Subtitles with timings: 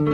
[0.00, 0.04] A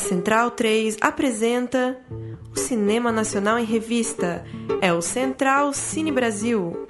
[0.00, 1.96] Central 3 apresenta
[2.52, 4.44] o Cinema Nacional em Revista.
[4.80, 6.85] É o Central Cine Brasil.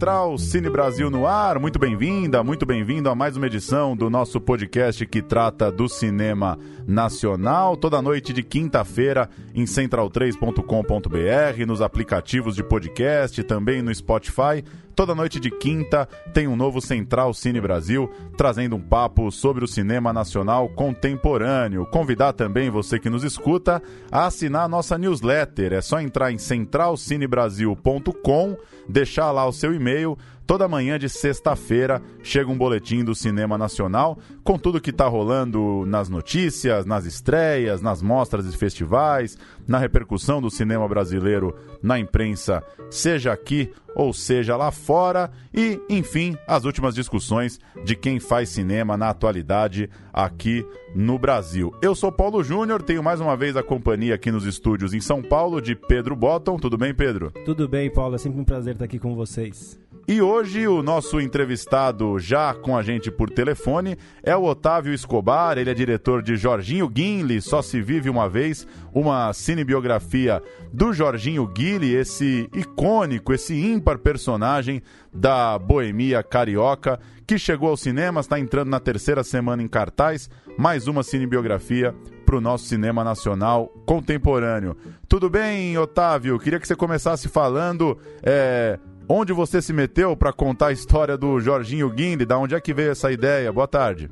[0.00, 1.58] entraba Cine Brasil no ar.
[1.58, 6.58] Muito bem-vinda, muito bem-vindo a mais uma edição do nosso podcast que trata do cinema
[6.86, 7.76] nacional.
[7.76, 14.64] Toda noite de quinta-feira em central3.com.br, nos aplicativos de podcast, também no Spotify.
[14.94, 19.68] Toda noite de quinta tem um novo Central Cine Brasil, trazendo um papo sobre o
[19.68, 21.86] cinema nacional contemporâneo.
[21.86, 25.72] Convidar também você que nos escuta a assinar a nossa newsletter.
[25.72, 30.18] É só entrar em centralcinebrasil.com, deixar lá o seu e-mail
[30.50, 35.84] Toda manhã de sexta-feira chega um boletim do cinema nacional com tudo que está rolando
[35.86, 42.64] nas notícias, nas estreias, nas mostras e festivais, na repercussão do cinema brasileiro na imprensa,
[42.90, 48.96] seja aqui ou seja lá fora, e, enfim, as últimas discussões de quem faz cinema
[48.96, 51.72] na atualidade aqui no Brasil.
[51.80, 55.22] Eu sou Paulo Júnior, tenho mais uma vez a companhia aqui nos estúdios em São
[55.22, 56.56] Paulo de Pedro Botton.
[56.56, 57.30] Tudo bem, Pedro?
[57.44, 58.16] Tudo bem, Paulo.
[58.16, 59.78] É sempre um prazer estar aqui com vocês.
[60.08, 65.56] E hoje o nosso entrevistado já com a gente por telefone é o Otávio Escobar,
[65.56, 71.46] ele é diretor de Jorginho Guinle, Só se vive uma vez, uma cinebiografia do Jorginho
[71.46, 78.68] Guinle, esse icônico, esse ímpar personagem da boemia carioca, que chegou ao cinema, está entrando
[78.68, 80.28] na terceira semana em cartaz,
[80.58, 81.94] mais uma cinebiografia
[82.26, 84.76] para o nosso cinema nacional contemporâneo.
[85.08, 86.38] Tudo bem, Otávio?
[86.38, 88.78] Queria que você começasse falando é,
[89.12, 92.72] onde você se meteu para contar a história do Jorginho Guinle, da onde é que
[92.72, 93.52] veio essa ideia?
[93.52, 94.08] Boa tarde.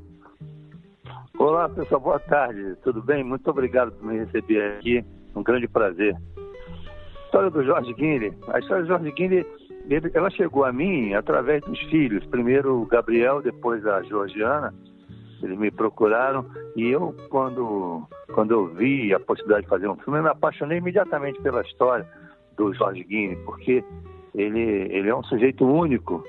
[1.39, 2.75] Olá, pessoal, boa tarde.
[2.83, 3.23] Tudo bem?
[3.23, 5.05] Muito obrigado por me receber aqui.
[5.37, 6.17] Um grande prazer.
[7.27, 8.37] História do Jorge Guinle.
[8.49, 9.47] A história do Jorge Guinle,
[10.13, 12.27] ela chegou a mim através dos filhos.
[12.27, 14.75] Primeiro o Gabriel, depois a Georgiana.
[15.41, 16.45] Eles me procuraram
[16.75, 18.03] e eu, quando,
[18.35, 22.05] quando eu vi a possibilidade de fazer um filme, eu me apaixonei imediatamente pela história
[22.57, 23.85] do Jorge Guinle, porque
[24.35, 26.23] ele, ele é um sujeito único.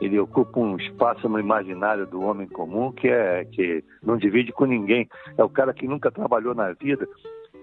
[0.00, 4.64] Ele ocupa um espaço no imaginário do homem comum que é que não divide com
[4.64, 5.08] ninguém.
[5.36, 7.06] É o cara que nunca trabalhou na vida.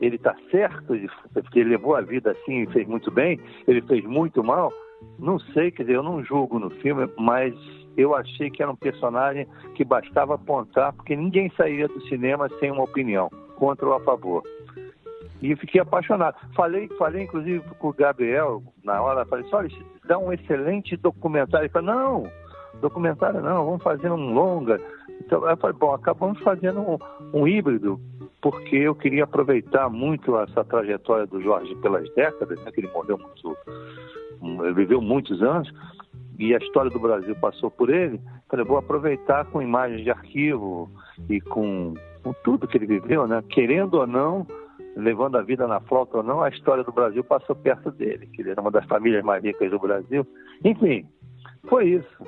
[0.01, 0.93] Ele está certo
[1.33, 3.39] porque ele levou a vida assim e fez muito bem.
[3.67, 4.73] Ele fez muito mal.
[5.17, 7.53] Não sei, quer dizer, eu não julgo no filme, mas
[7.97, 12.71] eu achei que era um personagem que bastava apontar, porque ninguém sairia do cinema sem
[12.71, 14.43] uma opinião, contra ou a favor.
[15.41, 16.35] E fiquei apaixonado.
[16.55, 19.69] Falei, falei inclusive com o Gabriel na hora, falei assim, olha,
[20.07, 21.65] dá um excelente documentário.
[21.65, 22.31] Ele falou, não,
[22.81, 24.79] documentário não, vamos fazer um longa.
[25.21, 26.97] Então eu falei, bom, acabamos fazendo um,
[27.33, 27.99] um híbrido,
[28.41, 33.17] porque eu queria aproveitar muito essa trajetória do Jorge pelas décadas, né, que ele morreu
[33.17, 33.57] muito,
[34.63, 35.71] ele viveu muitos anos,
[36.37, 38.19] e a história do Brasil passou por ele.
[38.49, 40.89] Falei, vou aproveitar com imagens de arquivo
[41.29, 43.43] e com, com tudo que ele viveu, né?
[43.49, 44.45] Querendo ou não,
[44.95, 48.41] levando a vida na flauta ou não, a história do Brasil passou perto dele, que
[48.41, 50.25] ele era uma das famílias mais ricas do Brasil.
[50.63, 51.05] Enfim,
[51.67, 52.25] foi isso.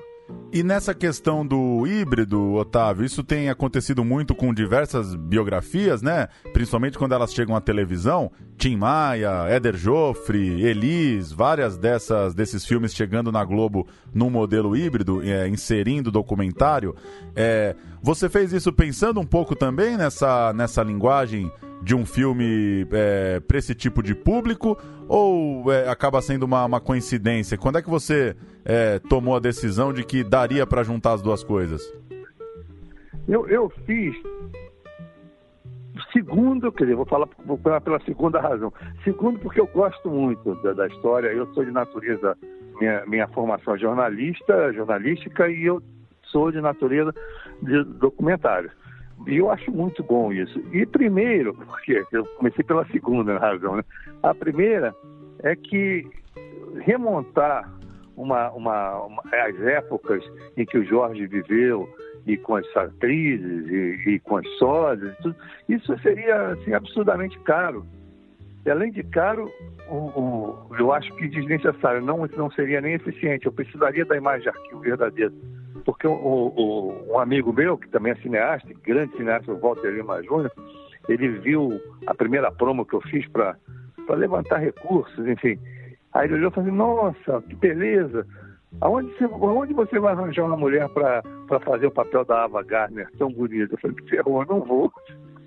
[0.51, 6.28] E nessa questão do híbrido, Otávio, isso tem acontecido muito com diversas biografias, né?
[6.53, 8.31] Principalmente quando elas chegam à televisão.
[8.57, 15.22] Tim Maia, Éder Joffre, Elis, várias dessas desses filmes chegando na Globo num modelo híbrido,
[15.22, 16.95] é, inserindo documentário.
[17.35, 21.51] É, você fez isso pensando um pouco também nessa, nessa linguagem
[21.81, 24.77] de um filme é, para esse tipo de público
[25.07, 27.57] ou é, acaba sendo uma, uma, coincidência?
[27.57, 31.43] Quando é que você é, tomou a decisão de que daria para juntar as duas
[31.43, 31.81] coisas?
[33.27, 34.16] Eu, eu fiz.
[36.13, 38.71] Segundo, quer dizer, vou falar, vou falar pela segunda razão.
[39.03, 41.27] Segundo, porque eu gosto muito da, da história.
[41.29, 42.37] Eu sou de natureza,
[42.79, 45.81] minha, minha formação é jornalista, jornalística, e eu
[46.23, 47.13] sou de natureza
[47.61, 48.72] de documentário.
[49.25, 50.59] E eu acho muito bom isso.
[50.72, 53.84] E primeiro, porque eu comecei pela segunda razão, né?
[54.22, 54.96] A primeira
[55.40, 56.05] é que
[56.81, 57.69] remontar
[58.16, 60.23] uma, uma, uma, as épocas
[60.55, 61.87] em que o Jorge viveu
[62.25, 65.16] e com as atrizes e, e com as sócias,
[65.69, 67.85] isso seria assim, absurdamente caro.
[68.66, 69.49] E além de caro,
[69.87, 73.46] o, o, eu acho que desnecessário, não, não seria nem eficiente.
[73.46, 75.31] Eu precisaria da imagem de arquivo verdadeira
[75.85, 80.22] porque o, o, um amigo meu, que também é cineasta, grande cineasta, o Walter Lima
[80.24, 80.52] Júnior,
[81.08, 83.56] ele viu a primeira promo que eu fiz para
[84.09, 85.59] levantar recursos, enfim.
[86.14, 88.26] Aí ele olhou e falou assim, nossa, que beleza.
[88.82, 91.24] Aonde você, aonde você vai arranjar uma mulher para
[91.62, 93.74] fazer o papel da Ava Gardner tão bonita?
[93.74, 94.91] Eu falei, ferrou, não vou.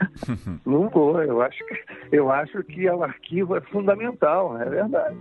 [0.65, 1.23] não vou.
[1.23, 5.17] Eu acho, que, eu acho que o arquivo é fundamental, é verdade.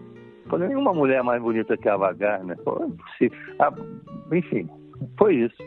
[0.48, 2.58] Falei, nenhuma mulher mais bonita que a Ava Gardner.
[2.64, 2.84] Pô,
[3.22, 3.30] é
[3.60, 3.74] ah,
[4.32, 4.70] enfim,
[5.18, 5.58] foi isso.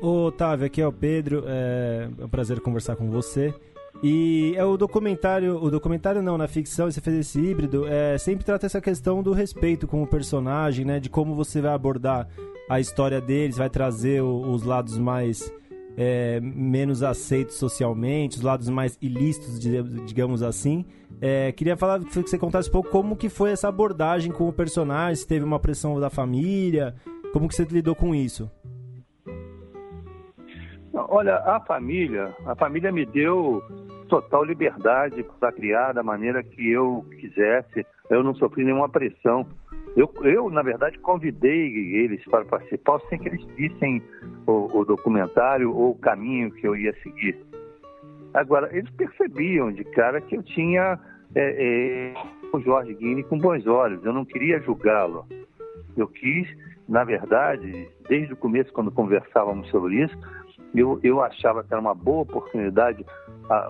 [0.00, 1.44] Ô, Otávio, aqui é o Pedro.
[1.46, 3.54] É um prazer conversar com você.
[4.02, 8.44] E é o documentário, o documentário não, na ficção, você fez esse híbrido, é, sempre
[8.44, 11.00] trata essa questão do respeito com o personagem, né?
[11.00, 12.28] De como você vai abordar
[12.68, 15.50] a história deles, vai trazer o, os lados mais
[15.96, 19.58] é, menos aceitos socialmente, os lados mais ilícitos,
[20.04, 20.84] digamos assim.
[21.20, 24.52] É, queria falar que você contasse um pouco como que foi essa abordagem com o
[24.52, 26.94] personagem, se teve uma pressão da família,
[27.32, 28.50] como que você lidou com isso?
[30.94, 33.62] Olha, a família, a família me deu
[34.08, 37.84] total liberdade para criar da maneira que eu quisesse.
[38.08, 39.46] Eu não sofri nenhuma pressão.
[39.96, 44.02] Eu, eu na verdade, convidei eles para participar sem que eles vissem
[44.46, 47.36] o, o documentário ou o caminho que eu ia seguir.
[48.32, 50.98] Agora, eles percebiam de cara que eu tinha
[51.34, 52.14] é, é,
[52.52, 54.04] o Jorge Guine com bons olhos.
[54.04, 55.26] Eu não queria julgá-lo.
[55.96, 56.48] Eu quis,
[56.88, 60.18] na verdade, desde o começo, quando conversávamos sobre isso,
[60.74, 63.04] eu, eu achava que era uma boa oportunidade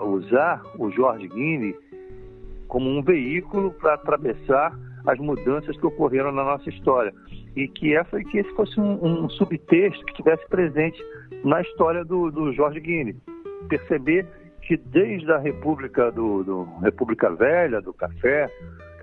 [0.03, 1.75] usar o Jorge Guine
[2.69, 4.73] como um veículo para atravessar
[5.07, 7.13] as mudanças que ocorreram na nossa história.
[7.55, 11.01] E que essa que esse fosse um, um subtexto que estivesse presente
[11.45, 13.17] na história do, do Jorge Guine.
[13.69, 14.27] Perceber
[14.63, 18.49] que desde a República do, do, República Velha, do café,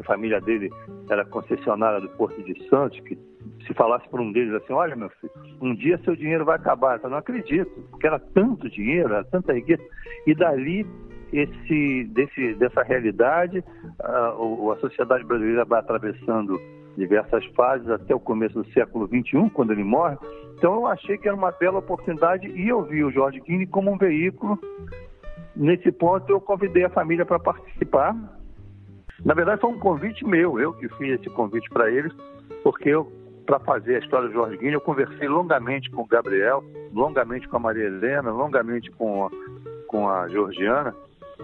[0.01, 0.69] que a família dele
[1.09, 3.17] era concessionária do Porto de Santos, que
[3.65, 5.31] se falasse por um deles assim, olha meu filho,
[5.61, 6.99] um dia seu dinheiro vai acabar.
[7.01, 9.81] Eu não acredito, porque era tanto dinheiro, era tanta riqueza.
[10.25, 10.85] E dali,
[11.31, 13.63] esse, desse, dessa realidade,
[13.99, 16.59] a, a sociedade brasileira vai atravessando
[16.97, 20.17] diversas fases até o começo do século XXI, quando ele morre.
[20.57, 23.91] Então eu achei que era uma bela oportunidade e eu vi o Jorge Guine como
[23.91, 24.59] um veículo.
[25.55, 28.15] Nesse ponto eu convidei a família para participar.
[29.25, 32.11] Na verdade foi um convite meu, eu que fiz esse convite para eles,
[32.63, 33.11] porque eu
[33.45, 36.63] para fazer a história do Jorge Guilherme, eu conversei longamente com o Gabriel,
[36.93, 39.29] longamente com a Maria Helena, longamente com a,
[39.87, 40.95] com a Georgiana.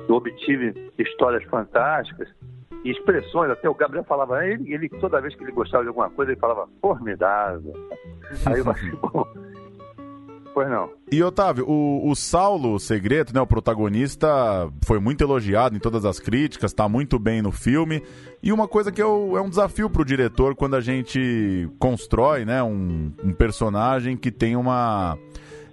[0.07, 2.29] Eu obtive histórias fantásticas
[2.83, 3.51] e expressões.
[3.51, 6.39] Até o Gabriel falava, ele, ele toda vez que ele gostava de alguma coisa, ele
[6.39, 7.73] falava formidável.
[8.45, 9.27] Aí eu falei, bom,
[10.65, 10.89] Não.
[11.11, 14.27] E Otávio, o, o Saulo Segredo, né, o protagonista,
[14.83, 18.03] foi muito elogiado em todas as críticas, está muito bem no filme.
[18.41, 22.61] E uma coisa que é, um desafio para o diretor quando a gente constrói né,
[22.63, 25.17] um, um personagem que tem uma.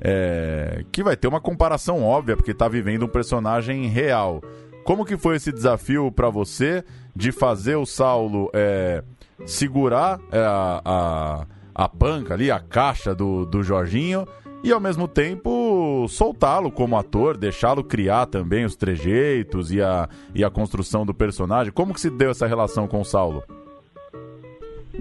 [0.00, 4.42] É, que vai ter uma comparação óbvia, porque está vivendo um personagem real.
[4.84, 6.84] Como que foi esse desafio para você
[7.16, 9.02] de fazer o Saulo é,
[9.46, 14.26] segurar é, a, a, a panca ali, a caixa do, do Jorginho,
[14.64, 20.42] e ao mesmo tempo soltá-lo como ator, deixá-lo criar também os trejeitos e a, e
[20.42, 21.70] a construção do personagem.
[21.70, 23.44] Como que se deu essa relação com o Saulo?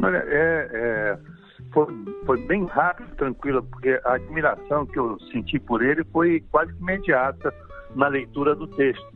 [0.01, 1.18] Olha, é, é,
[1.71, 1.88] foi,
[2.25, 7.54] foi bem rápido, tranquilo, porque a admiração que eu senti por ele foi quase imediata
[7.95, 9.07] na leitura do texto.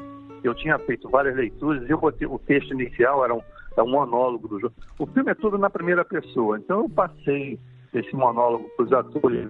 [0.45, 3.41] Eu tinha feito várias leituras e o texto inicial, era um,
[3.73, 4.73] era um monólogo do jogo.
[4.97, 7.59] O filme é tudo na primeira pessoa, então eu passei
[7.99, 9.47] esse monólogo para os atores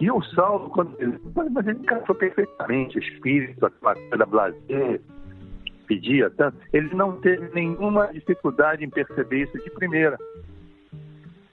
[0.00, 1.18] E o Saulo, quando ele.
[1.34, 5.00] Mas ele encaixou perfeitamente, o espírito, aquela coisa blazer,
[5.86, 6.56] pedia tanto.
[6.72, 10.16] Ele não teve nenhuma dificuldade em perceber isso de primeira.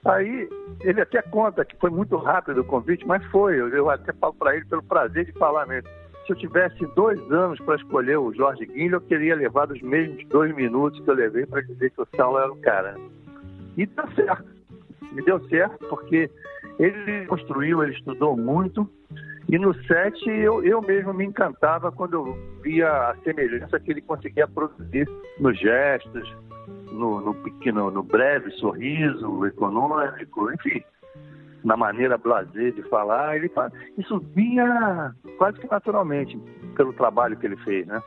[0.05, 0.47] Aí
[0.81, 3.57] ele até conta que foi muito rápido o convite, mas foi.
[3.57, 5.89] Eu até falo para ele pelo prazer de falar mesmo.
[6.25, 10.25] Se eu tivesse dois anos para escolher o Jorge Guilherme, eu teria levado os mesmos
[10.27, 12.95] dois minutos que eu levei para dizer que o Saulo era o cara.
[13.75, 14.56] E tá certo
[15.11, 16.29] me deu certo, porque
[16.79, 18.89] ele construiu, ele estudou muito.
[19.49, 24.01] E no set eu, eu mesmo me encantava quando eu via a semelhança que ele
[24.01, 25.07] conseguia produzir
[25.39, 26.35] nos gestos,
[26.91, 30.83] no, no pequeno, no breve sorriso econômico, enfim,
[31.63, 33.37] na maneira blazer de falar.
[33.37, 33.49] Ele,
[33.97, 36.37] isso vinha quase que naturalmente
[36.75, 38.01] pelo trabalho que ele fez, né?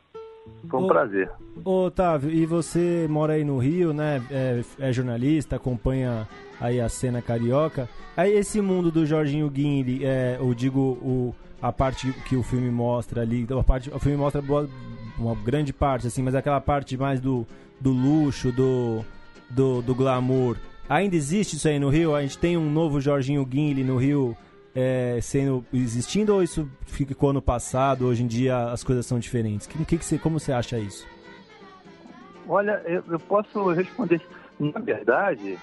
[0.69, 1.31] Foi um ô, prazer.
[1.65, 4.23] Ô, Otávio, e você mora aí no Rio, né?
[4.31, 6.29] É, é, jornalista, acompanha
[6.61, 7.89] aí a cena carioca.
[8.17, 12.71] Aí esse mundo do Jorginho Guinle, é, eu digo o, a parte que o filme
[12.71, 14.69] mostra ali, a parte, o filme mostra boa,
[15.19, 17.47] uma grande parte, assim, mas aquela parte mais do,
[17.81, 19.05] do luxo, do,
[19.49, 20.57] do, do glamour.
[20.89, 22.15] Ainda existe isso aí no Rio?
[22.15, 24.37] A gente tem um novo Jorginho Guinle no Rio
[24.75, 28.07] é, sendo existindo ou isso ficou no passado?
[28.07, 29.67] Hoje em dia as coisas são diferentes.
[29.67, 31.07] Que, que, que você, como você acha isso?
[32.49, 34.21] Olha, eu, eu posso responder.
[34.59, 35.59] na verdade,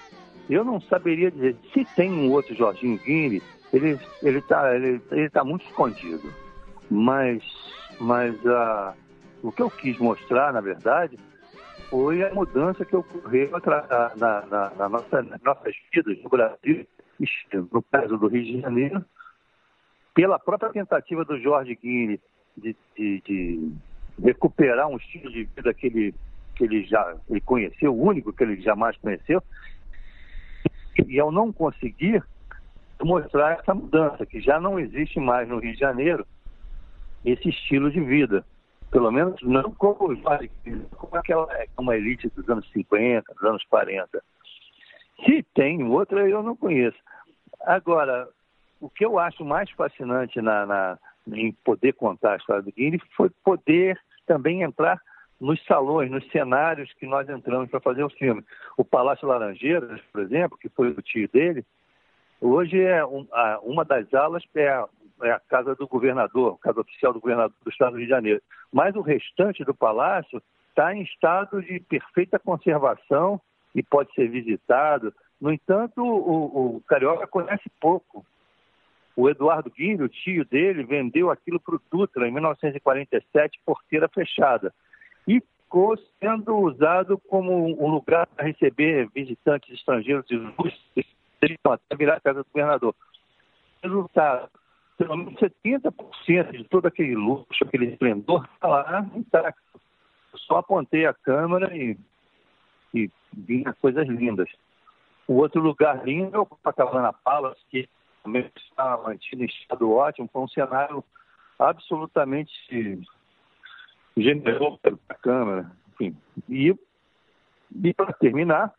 [0.48, 1.56] eu não saberia dizer.
[1.72, 6.32] Se tem um outro Jorginho Guinle, ele ele está ele, ele tá muito escondido.
[6.90, 7.42] Mas,
[8.00, 8.94] mas uh,
[9.42, 11.18] o que eu quis mostrar, na verdade,
[11.90, 16.86] foi a mudança que ocorreu na, na, na, na nossa, nas nossas vidas no Brasil,
[17.72, 19.04] no caso do Rio de Janeiro,
[20.14, 22.20] pela própria tentativa do Jorge Guinle
[22.56, 23.72] de, de, de,
[24.22, 26.14] recuperar um estilo de vida que ele,
[26.56, 29.42] que ele já ele conheceu, o único que ele jamais conheceu,
[31.06, 32.22] e ao não conseguir
[33.00, 36.26] mostrar essa mudança, que já não existe mais no Rio de Janeiro
[37.24, 38.44] esse estilo de vida.
[38.90, 40.16] Pelo menos não como,
[40.96, 41.46] como aquela
[41.76, 44.22] uma elite dos anos 50, dos anos 40.
[45.24, 46.96] Se tem outra, eu não conheço.
[47.60, 48.28] Agora,
[48.80, 50.98] o que eu acho mais fascinante na, na,
[51.32, 55.00] em poder contar a história do Guilherme foi poder também entrar
[55.40, 58.44] nos salões, nos cenários que nós entramos para fazer o filme.
[58.76, 61.64] O Palácio Laranjeiras, por exemplo, que foi o tio dele,
[62.40, 64.86] hoje é um, a, uma das alas é a,
[65.22, 68.10] é a, casa do governador, a casa oficial do governador do estado do Rio de
[68.10, 68.42] Janeiro.
[68.72, 73.40] Mas o restante do palácio está em estado de perfeita conservação
[73.74, 75.14] e pode ser visitado.
[75.40, 78.24] No entanto, o, o Carioca conhece pouco.
[79.14, 84.72] O Eduardo Guilherme, o tio dele, vendeu aquilo para o Dutra em 1947, porteira fechada.
[85.26, 87.52] E ficou sendo usado como
[87.84, 91.06] um lugar para receber visitantes estrangeiros e
[91.64, 92.94] até virar a casa do governador.
[93.82, 94.50] Resultado,
[94.96, 99.80] pelo menos 70% de todo aquele luxo, aquele esplendor, está lá intacto.
[100.34, 101.96] Só apontei a câmera e,
[102.94, 104.48] e vinha coisas lindas.
[105.28, 107.86] O outro lugar lindo é o Copacabana Palace, que
[108.24, 111.04] também está mantido em estado ótimo, foi um cenário
[111.58, 112.50] absolutamente
[114.16, 115.72] generoso para a Câmara.
[115.92, 116.16] Enfim.
[116.48, 116.74] E,
[117.84, 118.72] e para terminar,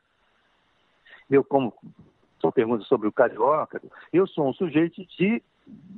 [1.29, 1.71] eu como
[2.39, 3.79] sua pergunta sobre o carioca,
[4.11, 5.43] eu sou um sujeito de,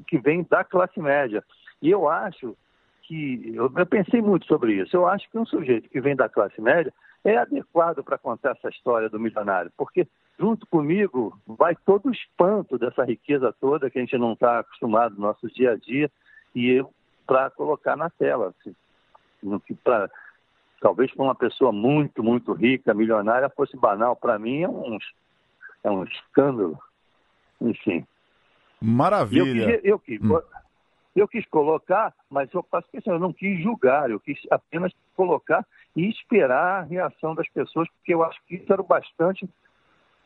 [0.07, 1.43] que vem da classe média.
[1.81, 2.57] E eu acho
[3.03, 6.27] que, eu, eu pensei muito sobre isso, eu acho que um sujeito que vem da
[6.27, 6.93] classe média
[7.23, 10.07] é adequado para contar essa história do milionário, porque
[10.39, 15.15] junto comigo vai todo o espanto dessa riqueza toda que a gente não está acostumado
[15.15, 16.09] no nosso dia a dia
[16.55, 16.91] e eu
[17.25, 18.53] para colocar na tela.
[18.59, 18.75] Assim,
[19.83, 20.09] pra,
[20.81, 24.15] talvez para uma pessoa muito, muito rica, milionária, fosse banal.
[24.15, 24.97] Para mim é um,
[25.83, 26.77] é um escândalo.
[27.61, 28.05] Enfim.
[28.81, 29.79] Maravilha.
[29.83, 30.41] Eu quis, eu hum.
[31.15, 35.65] eu quis colocar, mas eu faço questão, eu não quis julgar, eu quis apenas colocar
[35.95, 39.47] e esperar a reação das pessoas, porque eu acho que isso era o bastante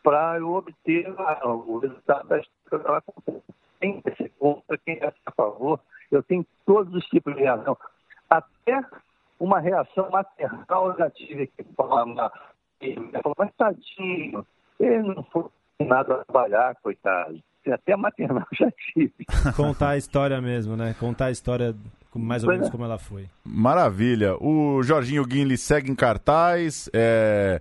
[0.06, 1.12] para eu obter
[1.44, 3.04] o resultado da história.
[3.82, 5.80] Quem é contra, quem é a favor,
[6.12, 7.76] eu tenho todos os tipos de reação.
[8.30, 8.82] Até
[9.40, 14.46] uma reação maternal negativa que fala, mas tadinho,
[14.80, 15.46] ele não foi
[15.80, 17.42] nada a trabalhar, coitado.
[17.68, 19.26] Até maternal já tive.
[19.58, 20.96] Contar a história mesmo, né?
[21.00, 21.76] Contar a história
[22.14, 22.72] mais ou menos é.
[22.72, 23.28] como ela foi.
[23.44, 24.36] Maravilha.
[24.40, 26.88] O Jorginho Guinle segue em cartaz.
[26.94, 27.60] É...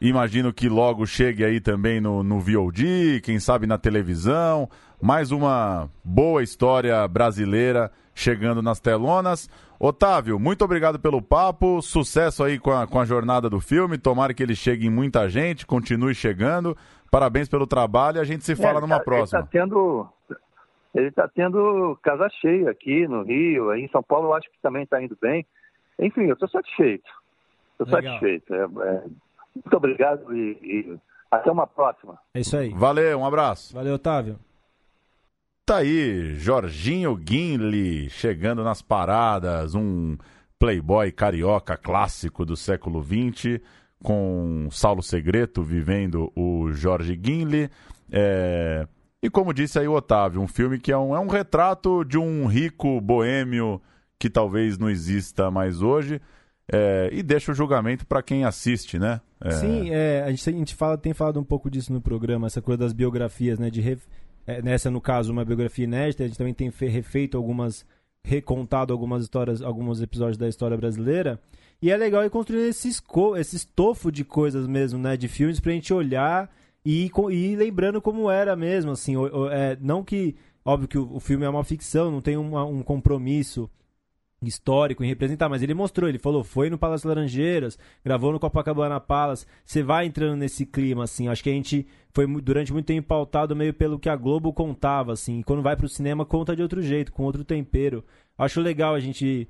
[0.00, 4.68] Imagino que logo chegue aí também no, no VOD, quem sabe na televisão.
[5.02, 9.50] Mais uma boa história brasileira chegando nas telonas.
[9.78, 11.82] Otávio, muito obrigado pelo papo.
[11.82, 13.98] Sucesso aí com a, com a jornada do filme.
[13.98, 16.76] Tomara que ele chegue em muita gente, continue chegando.
[17.10, 19.40] Parabéns pelo trabalho e a gente se fala é, numa tá, próxima.
[19.40, 20.08] Ele está tendo,
[20.94, 24.60] ele tá tendo casa cheia aqui no Rio, aí em São Paulo eu acho que
[24.62, 25.44] também está indo bem.
[25.98, 27.10] Enfim, eu estou satisfeito.
[27.72, 28.54] Estou satisfeito.
[28.54, 29.02] É, é
[29.64, 30.98] muito obrigado e, e
[31.30, 32.18] até uma próxima.
[32.34, 32.70] É isso aí.
[32.70, 33.74] Valeu, um abraço.
[33.74, 34.38] Valeu, Otávio.
[35.64, 40.16] Tá aí, Jorginho Guinle chegando nas paradas, um
[40.58, 43.60] playboy carioca clássico do século XX,
[44.02, 47.70] com Saulo Segreto vivendo o Jorge Guinle.
[48.10, 48.86] É...
[49.22, 52.16] E como disse aí o Otávio, um filme que é um, é um retrato de
[52.16, 53.82] um rico boêmio
[54.18, 56.20] que talvez não exista mais hoje.
[56.70, 59.20] É, e deixa o julgamento para quem assiste, né?
[59.40, 59.50] É...
[59.50, 62.60] Sim, é, a, gente, a gente fala, tem falado um pouco disso no programa, essa
[62.60, 63.70] coisa das biografias, né?
[63.70, 63.98] De re...
[64.46, 67.84] É, nessa, no caso, uma biografia inédita, a gente também tem refeito algumas,
[68.24, 71.38] recontado algumas histórias, alguns episódios da história brasileira.
[71.80, 72.88] E é legal ir construindo esse,
[73.36, 75.16] esse estofo de coisas mesmo, né?
[75.16, 76.50] De filmes pra gente olhar
[76.84, 79.14] e, e lembrando como era mesmo, assim.
[79.52, 82.82] É, não que, óbvio que o, o filme é uma ficção, não tem uma, um
[82.82, 83.70] compromisso
[84.42, 89.00] histórico em representar, mas ele mostrou, ele falou, foi no Palácio Laranjeiras, gravou no Copacabana
[89.00, 93.08] Palace, você vai entrando nesse clima, assim, acho que a gente foi durante muito tempo
[93.08, 96.62] pautado meio pelo que a Globo contava, assim, e quando vai pro cinema conta de
[96.62, 98.04] outro jeito, com outro tempero.
[98.36, 99.48] Acho legal a gente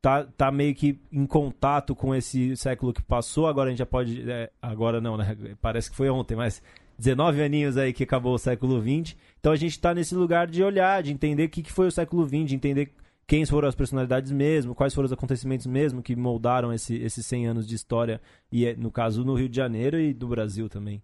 [0.00, 3.46] tá, tá meio que em contato com esse século que passou.
[3.46, 4.28] Agora a gente já pode.
[4.28, 5.36] É, agora não, né?
[5.60, 6.62] Parece que foi ontem, mas
[6.98, 9.16] 19 aninhos aí que acabou o século XX.
[9.38, 11.92] Então a gente está nesse lugar de olhar, de entender o que, que foi o
[11.92, 12.92] século XX, de entender
[13.30, 17.46] quem foram as personalidades mesmo, quais foram os acontecimentos mesmo que moldaram esse, esses 100
[17.46, 18.20] anos de história,
[18.50, 21.00] e é, no caso no Rio de Janeiro e do Brasil também.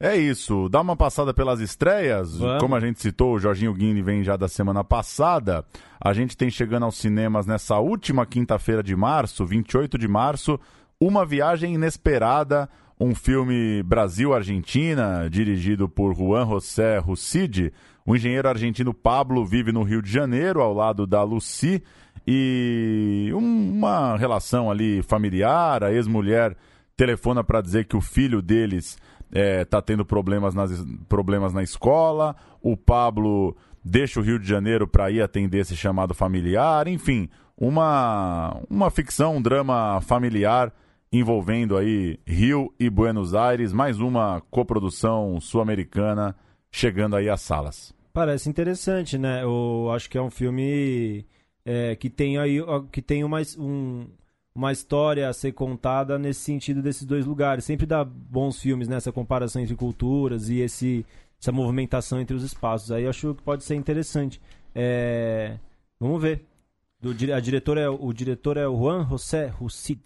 [0.00, 2.36] É isso, dá uma passada pelas estreias.
[2.36, 2.60] Vamos.
[2.60, 5.64] Como a gente citou, o Jorginho Guini vem já da semana passada.
[6.00, 10.58] A gente tem chegando aos cinemas nessa última quinta-feira de março, 28 de março,
[11.00, 12.68] Uma Viagem Inesperada,
[12.98, 17.72] um filme Brasil-Argentina, dirigido por Juan José Rucide.
[18.08, 21.82] O engenheiro argentino Pablo vive no Rio de Janeiro, ao lado da Lucy,
[22.26, 25.84] e um- uma relação ali familiar.
[25.84, 26.56] A ex-mulher
[26.96, 28.96] telefona para dizer que o filho deles
[29.30, 30.70] está tendo problemas, nas,
[31.06, 32.34] problemas na escola.
[32.62, 36.88] O Pablo deixa o Rio de Janeiro para ir atender esse chamado familiar.
[36.88, 40.72] Enfim, uma, uma ficção, um drama familiar
[41.12, 43.70] envolvendo aí Rio e Buenos Aires.
[43.70, 46.34] Mais uma coprodução sul-americana
[46.72, 47.97] chegando aí às salas.
[48.18, 49.44] Parece interessante, né?
[49.44, 51.24] Eu acho que é um filme
[51.64, 52.58] é, que tem aí
[52.90, 54.08] que tem uma, um-
[54.52, 57.64] uma história a ser contada nesse sentido desses dois lugares.
[57.64, 61.06] Sempre dá bons filmes nessa comparação entre culturas e esse,
[61.40, 62.90] essa movimentação entre os espaços.
[62.90, 64.42] Aí eu acho que pode ser interessante.
[64.74, 65.56] É,
[66.00, 66.44] vamos ver.
[67.00, 70.00] Do a diretora é, o diretor é o Juan José Rucid.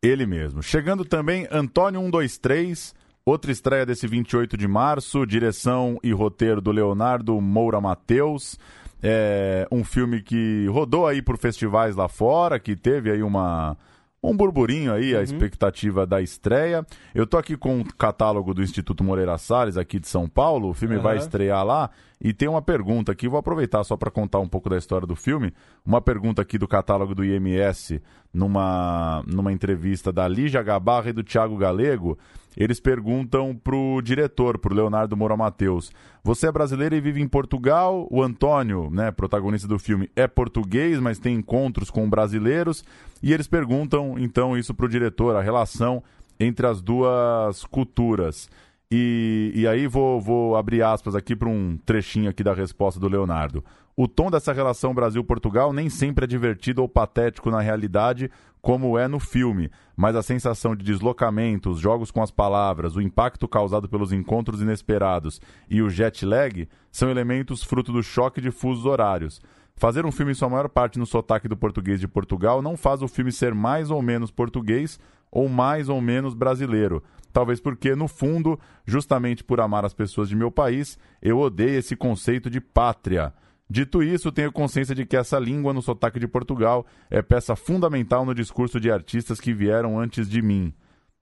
[0.00, 0.62] Ele mesmo.
[0.62, 2.94] Chegando também Antônio 123,
[3.26, 8.58] outra estreia desse 28 de março, direção e roteiro do Leonardo Moura Mateus.
[9.02, 13.76] É um filme que rodou aí por festivais lá fora, que teve aí uma
[14.22, 16.86] um burburinho aí, a expectativa da estreia.
[17.14, 20.70] Eu tô aqui com o catálogo do Instituto Moreira Salles, aqui de São Paulo.
[20.70, 21.24] O filme vai Aham.
[21.24, 21.90] estrear lá
[22.24, 23.28] e tem uma pergunta aqui.
[23.28, 25.52] Vou aproveitar só para contar um pouco da história do filme.
[25.84, 28.00] Uma pergunta aqui do catálogo do IMS,
[28.32, 32.18] numa, numa entrevista da Lígia Gabarra e do Thiago Galego.
[32.56, 38.08] Eles perguntam pro diretor, pro Leonardo Moura Mateus: Você é brasileiro e vive em Portugal?
[38.10, 42.86] O Antônio, né, protagonista do filme, é português, mas tem encontros com brasileiros.
[43.22, 46.02] E eles perguntam, então, isso pro diretor, a relação
[46.40, 48.48] entre as duas culturas.
[48.90, 53.08] E, e aí vou, vou abrir aspas aqui para um trechinho aqui da resposta do
[53.08, 53.64] Leonardo.
[53.96, 59.06] O tom dessa relação Brasil-Portugal nem sempre é divertido ou patético na realidade, como é
[59.06, 63.88] no filme, mas a sensação de deslocamento, os jogos com as palavras, o impacto causado
[63.88, 69.40] pelos encontros inesperados e o jet lag são elementos fruto do choque de fusos horários.
[69.76, 73.02] Fazer um filme em sua maior parte no sotaque do português de Portugal não faz
[73.02, 74.98] o filme ser mais ou menos português
[75.34, 77.02] ou mais ou menos brasileiro.
[77.32, 81.96] Talvez porque, no fundo, justamente por amar as pessoas de meu país, eu odeio esse
[81.96, 83.34] conceito de pátria.
[83.68, 88.24] Dito isso, tenho consciência de que essa língua no sotaque de Portugal é peça fundamental
[88.24, 90.72] no discurso de artistas que vieram antes de mim.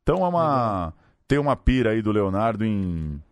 [0.03, 0.93] Então é uma.
[1.27, 3.23] Tem uma pira aí do Leonardo em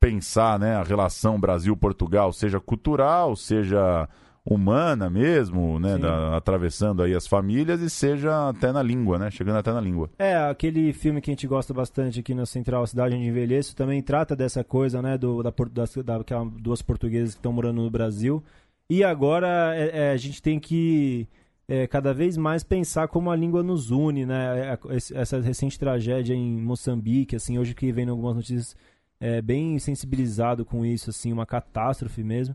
[0.00, 4.08] pensar né, a relação Brasil-Portugal, seja cultural, seja
[4.44, 9.56] humana mesmo, né, da- atravessando aí as famílias e seja até na língua, né, chegando
[9.56, 10.10] até na língua.
[10.18, 14.02] É, aquele filme que a gente gosta bastante aqui na Central Cidade Onde Envelheço também
[14.02, 18.42] trata dessa coisa, né, do, da, das, daquela, duas portuguesas que estão morando no Brasil.
[18.90, 21.26] E agora é, é, a gente tem que
[21.66, 24.74] é, cada vez mais pensar como a língua nos une, né?
[24.74, 24.78] É,
[25.14, 28.76] Essa recente tragédia em Moçambique, assim, hoje que vem algumas notícias
[29.18, 32.54] é, bem sensibilizado com isso, assim, uma catástrofe mesmo.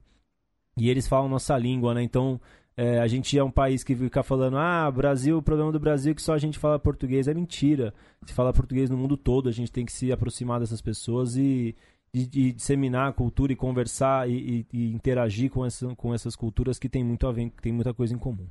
[0.80, 2.02] E eles falam nossa língua, né?
[2.04, 2.40] Então
[2.78, 6.12] é, a gente é um país que fica falando, ah, Brasil, o problema do Brasil
[6.12, 7.28] é que só a gente fala português.
[7.28, 7.94] É mentira.
[8.26, 11.76] Se fala português no mundo todo, a gente tem que se aproximar dessas pessoas e,
[12.14, 16.36] e- e disseminar a cultura e conversar e, e- e interagir com, essa, com essas
[16.36, 18.48] culturas que tem muito a ver, tem muita coisa em comum.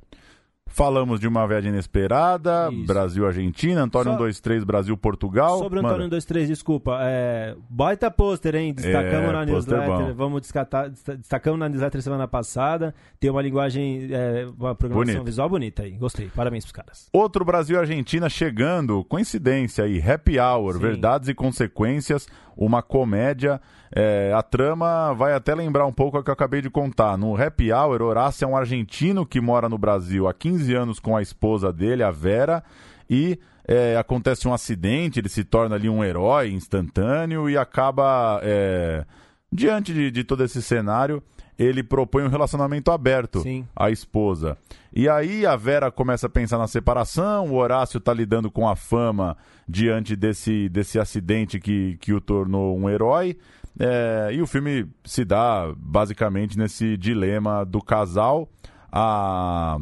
[0.69, 2.85] Falamos de uma viagem inesperada, Isso.
[2.85, 5.59] Brasil-Argentina, Antônio Só- 123 Brasil-Portugal.
[5.59, 5.85] Sobre o.
[5.85, 6.99] Antônio 23, desculpa.
[7.01, 8.73] É, baita pôster, hein?
[8.73, 10.13] Destacamos É, na newsletter.
[10.15, 12.93] Vamos descatar, desta- destacamos na newsletter semana passada.
[13.19, 15.25] Tem uma linguagem, é, uma programação Bonito.
[15.25, 15.91] visual bonita aí.
[15.91, 16.29] Gostei.
[16.33, 17.09] Parabéns pros caras.
[17.11, 20.79] Outro Brasil e Argentina chegando, coincidência aí, Happy Hour, Sim.
[20.79, 22.27] Verdades e Consequências,
[22.59, 23.61] uma comédia.
[23.95, 27.17] É, a trama vai até lembrar um pouco a que eu acabei de contar.
[27.17, 31.15] No Happy Hour, Horácio é um argentino que mora no Brasil há 15 anos com
[31.15, 32.61] a esposa dele, a Vera,
[33.09, 39.05] e é, acontece um acidente, ele se torna ali um herói instantâneo e acaba, é,
[39.51, 41.23] diante de, de todo esse cenário,
[41.59, 43.67] ele propõe um relacionamento aberto Sim.
[43.75, 44.57] a esposa.
[44.93, 48.77] E aí a Vera começa a pensar na separação, o Horácio tá lidando com a
[48.77, 49.35] fama
[49.67, 53.37] diante desse, desse acidente que, que o tornou um herói.
[53.77, 58.49] É, e o filme se dá basicamente nesse dilema do casal.
[58.89, 59.77] A,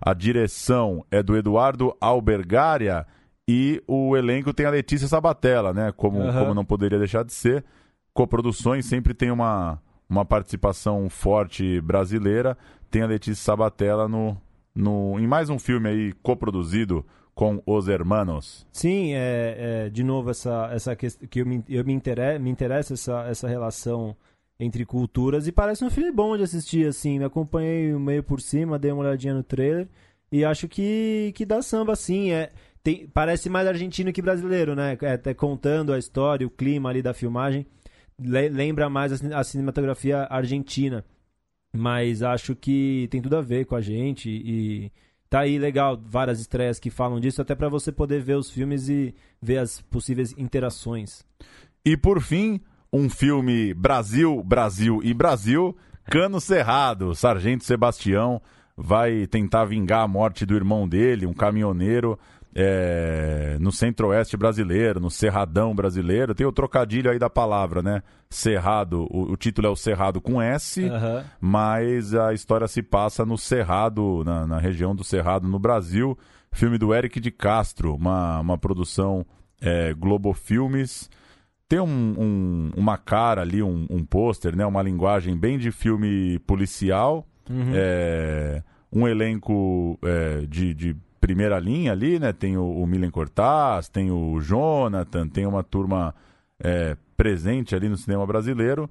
[0.00, 3.04] a direção é do Eduardo Albergaria
[3.48, 5.92] e o elenco tem a Letícia Sabatella, né?
[5.92, 6.40] Como, Aham.
[6.40, 7.64] como não poderia deixar de ser.
[8.14, 12.56] Coproduções sempre tem uma, uma participação forte brasileira.
[12.90, 14.36] Tem a Letícia Sabatella no,
[14.74, 18.66] no, em mais um filme aí coproduzido com os hermanos.
[18.72, 22.48] Sim, é, é, de novo essa essa questão que eu me eu me, intere, me
[22.48, 24.16] interessa essa essa relação
[24.58, 27.18] entre culturas e parece um filme bom de assistir assim.
[27.18, 29.86] Me acompanhei meio por cima, dei uma olhadinha no trailer
[30.32, 34.96] e acho que que dá samba assim, é tem, parece mais argentino que brasileiro, né?
[35.02, 37.66] É, tá contando a história, o clima ali da filmagem,
[38.20, 41.04] le- lembra mais a, a cinematografia argentina.
[41.72, 44.90] Mas acho que tem tudo a ver com a gente e
[45.28, 48.88] tá aí legal, várias estreias que falam disso, até pra você poder ver os filmes
[48.88, 51.22] e ver as possíveis interações.
[51.84, 52.60] E por fim,
[52.92, 57.14] um filme Brasil, Brasil e Brasil, Cano Cerrado.
[57.14, 58.40] Sargento Sebastião
[58.76, 62.18] vai tentar vingar a morte do irmão dele, um caminhoneiro,
[62.58, 66.34] é, no centro-oeste brasileiro, no Cerradão brasileiro.
[66.34, 68.02] Tem o trocadilho aí da palavra, né?
[68.30, 71.24] Cerrado, o, o título é o Cerrado com S, Aham.
[71.38, 76.18] mas a história se passa no Cerrado, na, na região do Cerrado, no Brasil.
[76.50, 79.26] Filme do Eric de Castro, uma, uma produção
[79.60, 81.10] é, Globo Filmes.
[81.68, 84.64] Tem um, um- uma cara ali, um, um pôster, né?
[84.64, 87.26] uma linguagem bem de filme policial.
[87.50, 87.72] Uhum.
[87.74, 92.32] É, um elenco é, de, de primeira linha ali, né?
[92.32, 96.14] Tem o, o Milen Cortaz, tem o Jonathan, tem uma turma
[96.58, 98.88] é, presente ali no cinema brasileiro.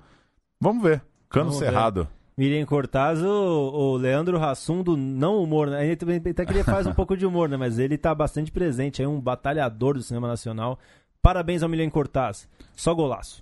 [0.60, 1.02] Vamos ver.
[1.30, 1.66] Cano Vamos ver.
[1.66, 2.08] Cerrado.
[2.38, 5.86] Miriam Cortaz, o, o Leandro Hassum do não humor, né?
[5.86, 7.56] Ele também até que ele faz um pouco de humor, né?
[7.56, 10.78] Mas ele tá bastante presente, é um batalhador do cinema nacional.
[11.22, 12.48] Parabéns ao Miriam Cortaz.
[12.76, 13.42] Só golaço.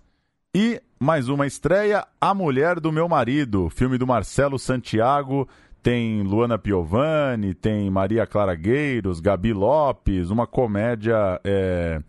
[0.56, 5.50] E mais uma estreia, A Mulher do Meu Marido, filme do Marcelo Santiago.
[5.84, 12.02] Tem Luana Piovani, tem Maria Clara Gueiros, Gabi Lopes, uma comédia, é,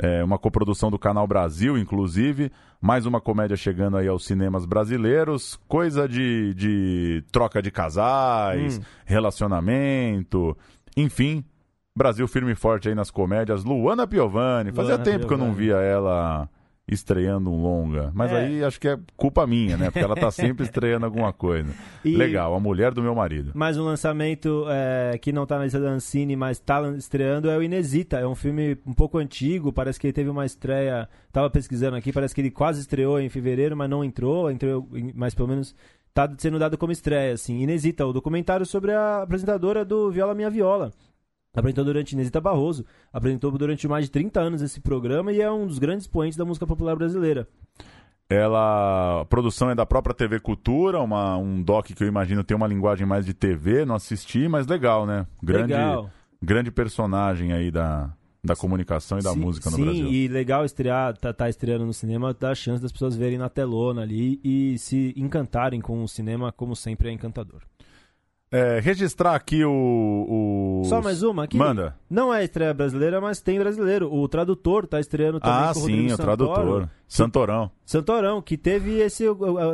[0.00, 2.50] é, uma coprodução do Canal Brasil, inclusive.
[2.80, 5.60] Mais uma comédia chegando aí aos cinemas brasileiros.
[5.68, 8.82] Coisa de, de troca de casais, Hum.
[9.04, 10.56] relacionamento,
[10.96, 11.44] enfim.
[11.96, 13.64] Brasil firme e forte aí nas comédias.
[13.64, 15.66] Luana Piovani, fazia Luana tempo que eu não Piovani.
[15.66, 16.48] via ela
[16.86, 18.10] estreando um longa.
[18.14, 18.36] Mas É.
[18.44, 19.86] aí acho que é culpa minha, né?
[19.86, 21.72] Porque ela tá sempre estreando alguma coisa.
[22.04, 23.52] E- Legal, a mulher do meu marido.
[23.54, 27.56] Mais um lançamento é, que não tá na lista da Ancine, mas tá estreando, é
[27.56, 28.18] o Inesita.
[28.18, 31.08] É um filme um pouco antigo, parece que ele teve uma estreia.
[31.32, 35.34] Tava pesquisando aqui, parece que ele quase estreou em fevereiro, mas não entrou, entrou, mas
[35.34, 35.74] pelo menos
[36.12, 37.60] tá sendo dado como estreia, assim.
[37.60, 40.92] Inesita, o documentário sobre a apresentadora do Viola Minha Viola.
[41.54, 45.66] Apresentou durante Inesita Barroso, apresentou durante mais de 30 anos esse programa e é um
[45.66, 47.46] dos grandes expoentes da música popular brasileira.
[48.28, 52.56] Ela, a produção é da própria TV Cultura, uma, um doc que eu imagino tem
[52.56, 55.26] uma linguagem mais de TV, não assisti, mas legal, né?
[55.42, 56.10] Grande, Legal.
[56.42, 58.10] grande personagem aí da,
[58.42, 60.06] da comunicação e da Sim- música no sim, Brasil.
[60.08, 63.50] e legal estrear, tá, tá estreando no cinema, dá a chance das pessoas verem na
[63.50, 67.60] telona ali e se encantarem com o cinema, como sempre é encantador.
[68.52, 71.56] É, registrar aqui o, o- Só mais uma aqui?
[71.56, 71.96] Manda.
[72.08, 74.12] Não é estreia brasileira, mas tem brasileiro.
[74.14, 76.36] O tradutor tá estreando também Ah, com o sim, Rodrigo o Santoro.
[76.36, 76.88] tradutor.
[77.08, 77.70] Santorão.
[77.84, 79.24] Santorão, que teve esse,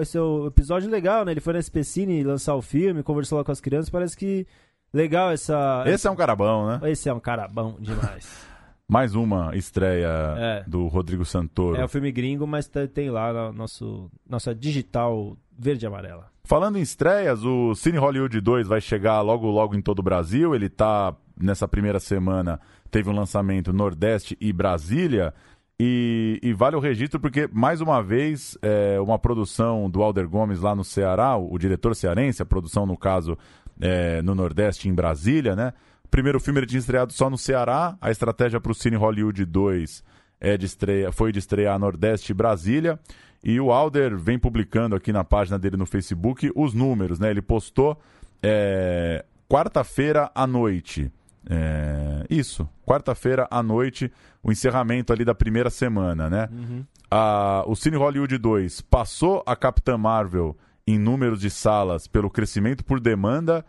[0.01, 1.33] esse episódio legal, né?
[1.33, 4.47] Ele foi na SPCine lançar o filme, conversou lá com as crianças, parece que
[4.95, 5.85] legal essa...
[5.87, 6.81] Esse é um cara bom, né?
[6.91, 8.49] Esse é um cara bom demais.
[8.91, 10.65] Mais uma estreia É.
[10.67, 11.77] do Rodrigo Santoro.
[11.77, 16.27] é o filme gringo, mas tá- tem lá nosso, nossa digital verde e amarela.
[16.45, 20.55] Falando em estreias, o Cine Hollywood 2 vai chegar logo logo em todo o Brasil.
[20.55, 25.33] Ele tá nessa primeira semana teve um lançamento Nordeste e Brasília.
[25.79, 30.61] E, e vale o registro porque, mais uma vez, é uma produção do Alder Gomes
[30.61, 33.39] lá no Ceará, o, o diretor cearense, a produção, no caso,
[33.81, 35.73] é, no Nordeste, em Brasília, né?
[36.11, 39.45] O primeiro filme ele tinha estreado só no Ceará, a estratégia para o Cine Hollywood
[39.45, 40.03] 2
[40.41, 42.99] é de estreia, foi de estrear Nordeste e Brasília.
[43.45, 47.31] E o Alder vem publicando aqui na página dele no Facebook os números, né?
[47.31, 47.97] Ele postou
[48.43, 51.13] é, quarta-feira à noite.
[51.49, 56.49] É, isso, quarta-feira à noite, o encerramento ali da primeira semana, né?
[57.09, 62.85] A- o Cine Hollywood 2 passou a Capitã Marvel em números de salas pelo crescimento
[62.85, 63.65] por demanda,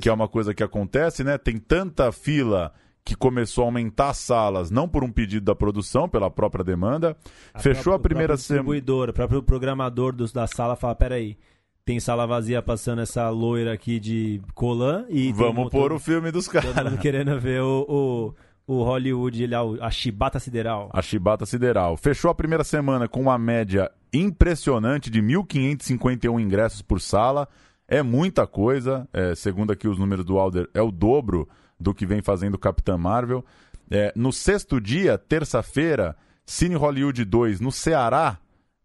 [0.00, 1.38] que é uma coisa que acontece, né?
[1.38, 2.72] Tem tanta fila
[3.04, 7.16] que começou a aumentar as salas, não por um pedido da produção, pela própria demanda.
[7.58, 8.62] Fechou a própria- primeira próprio semana.
[8.64, 11.38] distribuidor, o próprio programador dos- da sala fala, peraí,
[11.84, 16.32] tem sala vazia passando essa loira aqui de Colan e Vamos um- pôr o filme
[16.32, 16.74] dos caras.
[17.00, 18.34] querendo ver o, o,
[18.66, 20.90] o Hollywood, lá, o- a chibata sideral.
[20.92, 21.96] A Chibata Sideral.
[21.96, 27.48] Fechou a primeira semana com uma média impressionante de 1.551 ingressos por sala.
[27.86, 29.08] É muita coisa.
[29.12, 31.48] É, segundo aqui os números do Alder, é o dobro
[31.78, 33.44] do que vem fazendo Capitã Marvel.
[33.90, 38.38] É, no sexto dia, terça-feira, Cine Hollywood 2 no Ceará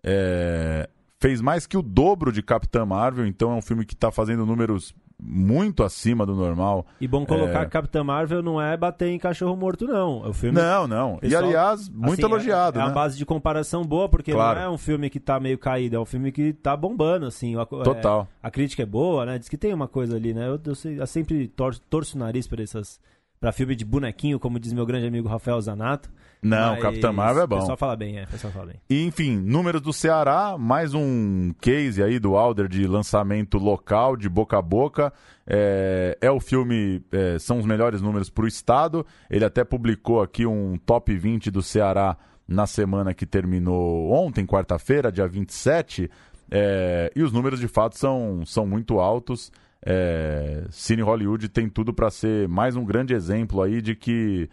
[0.03, 0.87] é,
[1.19, 4.45] fez mais que o dobro de Capitã Marvel, então é um filme que está fazendo
[4.45, 6.85] números muito acima do normal.
[6.99, 7.65] E bom colocar é...
[7.65, 10.25] que Capitã Marvel não é bater em cachorro morto, não.
[10.25, 10.59] É o filme.
[10.59, 11.17] Não, não.
[11.17, 12.79] Pessoal, e aliás, muito assim, elogiado.
[12.79, 12.89] É, é né?
[12.89, 14.59] uma base de comparação boa, porque claro.
[14.59, 17.53] não é um filme que tá meio caído, é um filme que tá bombando, assim.
[17.83, 18.27] Total.
[18.41, 19.37] É, a crítica é boa, né?
[19.37, 20.47] Diz que tem uma coisa ali, né?
[20.47, 22.99] Eu, eu, eu sempre torço, torço o nariz para essas
[23.39, 26.11] para filme de bonequinho, como diz meu grande amigo Rafael Zanato.
[26.41, 26.81] Não, Mas...
[26.81, 27.55] Capitão Marvel é bom.
[27.57, 28.25] O pessoal fala bem, é.
[28.25, 28.75] Pessoal fala bem.
[28.89, 34.27] E, enfim, números do Ceará, mais um case aí do Alder de lançamento local, de
[34.27, 35.13] boca a boca.
[35.45, 39.05] É, é o filme, é, são os melhores números para o estado.
[39.29, 45.11] Ele até publicou aqui um top 20 do Ceará na semana que terminou ontem, quarta-feira,
[45.11, 46.09] dia 27.
[46.49, 49.51] É, e os números de fato são, são muito altos
[49.83, 54.47] é, Cine Hollywood tem tudo para ser mais um grande exemplo aí de que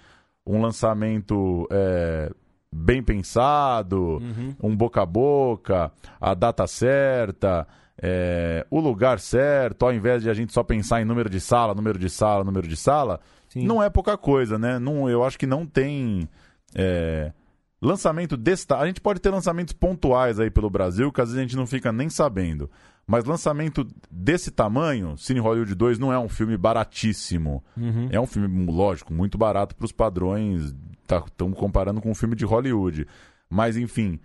[0.48, 2.30] um lançamento é,
[2.72, 4.54] bem pensado, uhum.
[4.62, 7.66] um boca a boca, a data certa,
[8.00, 11.74] é, o lugar certo, ao invés de a gente só pensar em número de sala,
[11.74, 13.66] número de sala, número de sala, Sim.
[13.66, 14.78] não é pouca coisa, né?
[14.78, 16.28] Não, eu acho que não tem.
[16.74, 17.32] É,
[17.80, 18.66] lançamento desse.
[18.72, 21.66] A gente pode ter lançamentos pontuais aí pelo Brasil, que às vezes a gente não
[21.66, 22.70] fica nem sabendo.
[23.06, 27.64] Mas lançamento desse tamanho, Cine Hollywood 2 não é um filme baratíssimo.
[27.74, 28.08] Uhum.
[28.10, 30.74] É um filme, lógico, muito barato para os padrões.
[31.02, 33.06] Estamos tá, comparando com um filme de Hollywood.
[33.48, 34.20] Mas, enfim,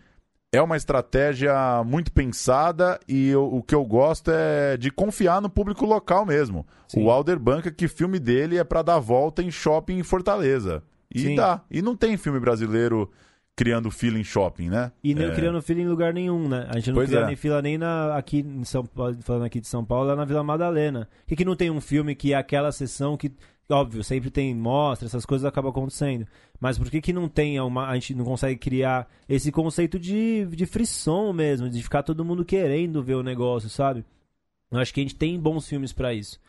[0.52, 5.50] é uma estratégia muito pensada e eu, o que eu gosto é de confiar no
[5.50, 6.68] público local mesmo.
[6.90, 7.06] Sim.
[7.06, 10.84] O Alder Banca, que filme dele é para dar volta em shopping em Fortaleza.
[11.14, 11.36] E Sim.
[11.36, 11.62] dá.
[11.72, 13.10] E não tem filme brasileiro
[13.56, 14.92] criando fila em shopping, né?
[15.04, 15.32] E nem é...
[15.36, 16.68] criando fila em lugar nenhum, né?
[16.70, 17.28] A gente não pois cria é.
[17.28, 20.26] nem fila nem na, aqui em São Paulo, falando aqui de São Paulo, lá na
[20.26, 21.08] Vila Madalena.
[21.22, 23.32] Por que, que não tem um filme que é aquela sessão que,
[23.70, 26.26] óbvio, sempre tem mostra, essas coisas acabam acontecendo.
[26.60, 27.88] Mas por que, que não tem uma.
[27.88, 32.44] A gente não consegue criar esse conceito de, de frisson mesmo, de ficar todo mundo
[32.44, 34.04] querendo ver o negócio, sabe?
[34.72, 36.40] Eu acho que a gente tem bons filmes para isso.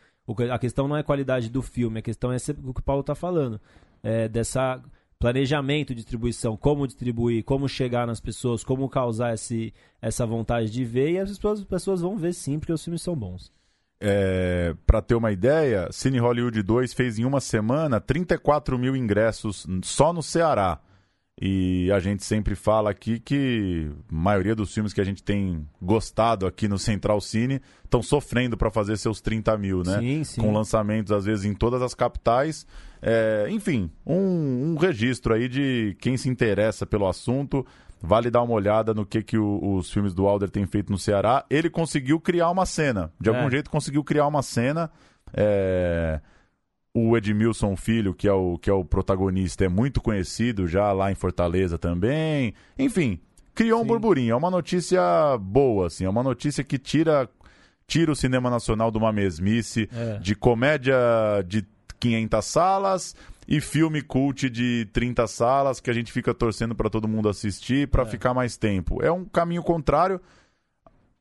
[0.51, 3.03] A questão não é a qualidade do filme, a questão é o que o Paulo
[3.03, 3.61] tá falando.
[4.03, 4.83] É dessa
[5.19, 11.13] planejamento, distribuição, como distribuir, como chegar nas pessoas, como causar esse, essa vontade de ver,
[11.13, 13.53] e as pessoas, as pessoas vão ver sim, porque os filmes são bons.
[14.01, 19.67] É, para ter uma ideia, Cine Hollywood 2 fez em uma semana 34 mil ingressos
[19.83, 20.81] só no Ceará.
[21.41, 25.67] E a gente sempre fala aqui que a maioria dos filmes que a gente tem
[25.83, 29.99] gostado aqui no Central Cine estão sofrendo para fazer seus 30 mil, né?
[29.99, 30.41] Sim, sim.
[30.41, 32.65] Com lançamentos, às vezes, em todas as capitais.
[33.03, 37.67] É, enfim, um, um, registro aí de quem se interessa pelo assunto.
[38.01, 40.99] Vale dar uma olhada no que, que o, os filmes do Alder têm feito no
[40.99, 41.45] Ceará.
[41.51, 43.11] Ele conseguiu criar uma cena.
[43.21, 43.51] De algum é.
[43.51, 44.89] jeito conseguiu criar uma cena.
[45.33, 46.21] É
[46.95, 51.11] o Edmilson Filho, que é o, que é o protagonista, é muito conhecido já lá
[51.11, 52.55] em Fortaleza também.
[52.79, 53.19] Enfim,
[53.53, 53.85] criou Sim.
[53.85, 54.33] um burburinho.
[54.33, 55.03] É uma notícia
[55.41, 56.05] boa, assim.
[56.05, 57.29] É uma notícia que tira,
[57.85, 60.19] tira o cinema nacional de uma mesmice, é.
[60.19, 60.97] de comédia
[61.45, 61.67] de
[61.99, 67.09] 500 salas e filme cult de 30 salas que a gente fica torcendo para todo
[67.09, 68.07] mundo assistir para é.
[68.07, 69.03] ficar mais tempo.
[69.03, 70.21] É um caminho contrário.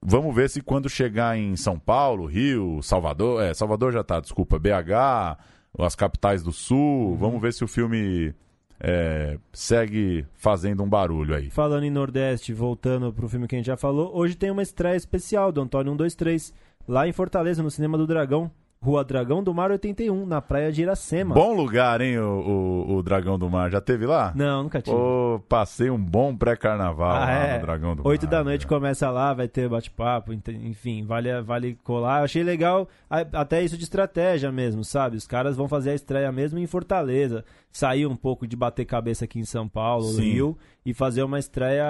[0.05, 4.59] Vamos ver se quando chegar em São Paulo, Rio, Salvador, é, Salvador já tá, desculpa,
[4.59, 5.39] BH,
[5.77, 7.11] as capitais do sul.
[7.11, 7.17] Uhum.
[7.17, 8.33] Vamos ver se o filme
[8.79, 11.49] é, segue fazendo um barulho aí.
[11.49, 14.95] Falando em Nordeste, voltando pro filme que a gente já falou, hoje tem uma estreia
[14.95, 16.53] especial do Antônio 123,
[16.87, 18.51] lá em Fortaleza, no Cinema do Dragão.
[18.83, 21.33] Rua Dragão do Mar 81, na praia de Iracema.
[21.33, 23.71] Bom lugar, hein, o, o, o Dragão do Mar.
[23.71, 24.33] Já teve lá?
[24.35, 24.93] Não, nunca tive.
[24.93, 27.55] Oh, passei um bom pré-carnaval ah, lá é?
[27.55, 28.31] no Dragão do Oito Mar.
[28.31, 32.19] da noite começa lá, vai ter bate-papo, enfim, vale, vale colar.
[32.19, 35.15] Eu achei legal até isso de estratégia mesmo, sabe?
[35.15, 37.45] Os caras vão fazer a estreia mesmo em Fortaleza.
[37.71, 40.23] Sair um pouco de bater cabeça aqui em São Paulo, Sim.
[40.23, 41.85] Rio, e fazer uma estreia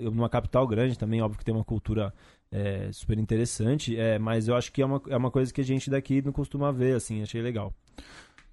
[0.00, 2.12] numa capital grande também, óbvio que tem uma cultura
[2.52, 5.64] é, super interessante, é, mas eu acho que é uma, é uma coisa que a
[5.64, 7.72] gente daqui não costuma ver, assim, achei legal.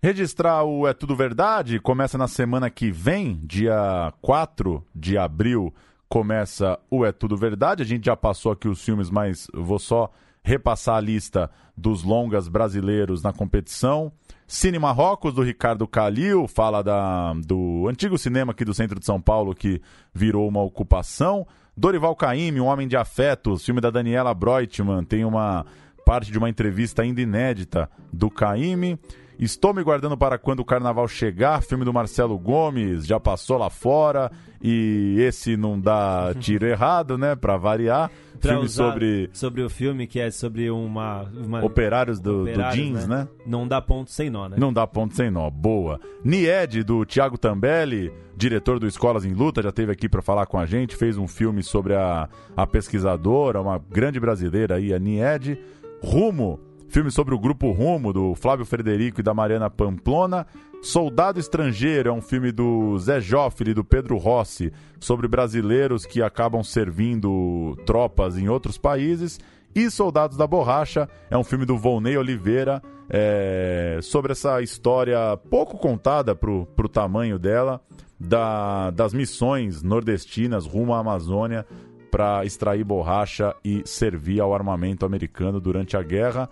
[0.01, 5.73] Registrar o É Tudo Verdade começa na semana que vem, dia 4 de abril,
[6.07, 7.83] começa o É Tudo Verdade.
[7.83, 10.09] A gente já passou aqui os filmes, mas vou só
[10.41, 14.12] repassar a lista dos longas brasileiros na competição.
[14.47, 19.21] Cine Marrocos, do Ricardo Calil, fala da, do antigo cinema aqui do centro de São
[19.21, 19.81] Paulo que
[20.13, 21.45] virou uma ocupação.
[21.79, 25.65] Dorival Caymmi, Um Homem de Afetos, filme da Daniela Breutmann, tem uma
[26.05, 28.99] parte de uma entrevista ainda inédita do Caymmi.
[29.39, 31.63] Estou me guardando para quando o carnaval chegar.
[31.63, 34.30] Filme do Marcelo Gomes, já passou lá fora.
[34.62, 37.38] E esse não dá tiro errado, né?
[37.38, 38.12] Pra variar.
[38.41, 42.75] Pra filme sobre sobre o filme que é sobre uma, uma operários do, do operários,
[42.75, 43.28] jeans, né?
[43.45, 44.56] Não dá ponto sem nó, né?
[44.60, 45.49] Não dá ponto sem nó.
[45.49, 45.99] Boa.
[46.23, 50.58] Nied, do Thiago Tambelli, diretor do Escolas em Luta, já esteve aqui para falar com
[50.58, 50.95] a gente.
[50.95, 55.58] Fez um filme sobre a, a pesquisadora, uma grande brasileira aí, a Nied.
[56.02, 60.45] Rumo, filme sobre o grupo Rumo, do Flávio Frederico e da Mariana Pamplona.
[60.82, 66.21] Soldado Estrangeiro é um filme do Zé Joffre e do Pedro Rossi sobre brasileiros que
[66.21, 69.39] acabam servindo tropas em outros países.
[69.75, 75.78] E Soldados da Borracha é um filme do Volney Oliveira é, sobre essa história pouco
[75.78, 77.82] contada pro, pro tamanho dela,
[78.19, 81.65] da, das missões nordestinas rumo à Amazônia
[82.10, 86.49] para extrair borracha e servir ao armamento americano durante a guerra.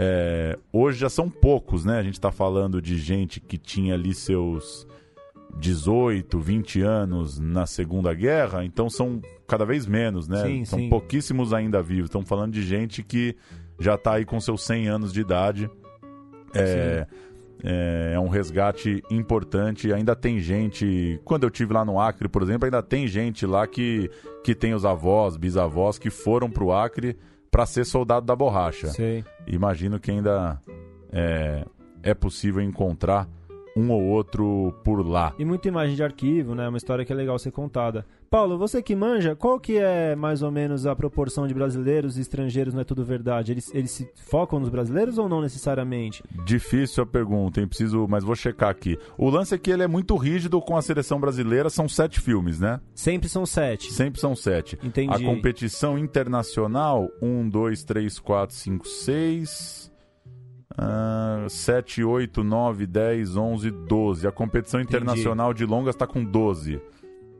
[0.00, 1.98] É, hoje já são poucos, né?
[1.98, 4.86] A gente está falando de gente que tinha ali seus
[5.58, 10.44] 18, 20 anos na Segunda Guerra, então são cada vez menos, né?
[10.44, 10.88] Sim, são sim.
[10.88, 12.04] pouquíssimos ainda vivos.
[12.04, 13.34] Estamos falando de gente que
[13.80, 15.68] já está aí com seus 100 anos de idade.
[16.54, 17.04] É,
[17.64, 19.92] é, é um resgate importante.
[19.92, 21.20] Ainda tem gente.
[21.24, 24.08] Quando eu tive lá no Acre, por exemplo, ainda tem gente lá que,
[24.44, 27.16] que tem os avós, bisavós que foram pro Acre
[27.50, 28.88] para ser soldado da borracha.
[28.88, 29.24] Sei.
[29.46, 30.60] Imagino que ainda
[31.12, 31.64] é,
[32.02, 33.28] é possível encontrar
[33.76, 35.34] um ou outro por lá.
[35.38, 36.68] E muita imagem de arquivo, né?
[36.68, 38.04] Uma história que é legal ser contada.
[38.30, 42.20] Paulo, você que manja, qual que é mais ou menos a proporção de brasileiros e
[42.20, 43.52] estrangeiros não é tudo verdade?
[43.52, 46.22] Eles, eles se focam nos brasileiros ou não necessariamente?
[46.44, 47.66] Difícil a pergunta, hein?
[47.66, 48.98] Preciso, mas vou checar aqui.
[49.16, 51.70] O lance é que ele é muito rígido com a seleção brasileira.
[51.70, 52.80] São sete filmes, né?
[52.94, 53.92] Sempre são sete.
[53.92, 54.78] Sempre são sete.
[54.82, 55.12] Entendi.
[55.12, 59.90] A competição internacional, um, dois, três, quatro, cinco, seis.
[60.76, 64.26] ah, 7, 8, 9, 10, 11, 12.
[64.26, 66.80] A competição internacional de longas está com 12.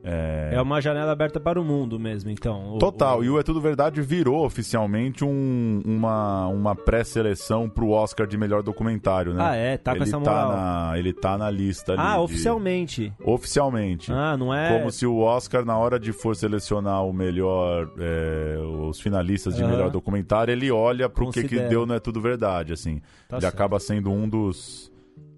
[0.03, 2.75] É, É uma janela aberta para o mundo mesmo, então.
[2.75, 7.89] O- Total, o- e o É Tudo Verdade virou oficialmente um- uma, uma pré-seleção pro
[7.89, 9.43] Oscar de melhor documentário, né?
[9.45, 9.77] Ah, é?
[9.77, 10.51] Tá com ele essa tá moral.
[10.51, 12.01] na Ele tá na lista ali.
[12.01, 13.13] Ah, de- oficialmente.
[13.21, 14.11] Oficialmente.
[14.11, 14.77] Ah, não é.
[14.77, 18.57] Como se o Oscar, na hora de for selecionar o melhor, é,
[18.89, 19.71] os finalistas de Aham.
[19.71, 21.69] melhor documentário, ele olha pro que, que Considera.
[21.69, 23.01] deu Não É Tudo Verdade, assim.
[23.27, 23.53] Tá ele certo.
[23.53, 24.88] acaba sendo um dos,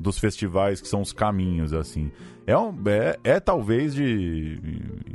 [0.01, 2.11] dos festivais que são os caminhos, assim.
[2.45, 4.59] É, um, é, é talvez, de,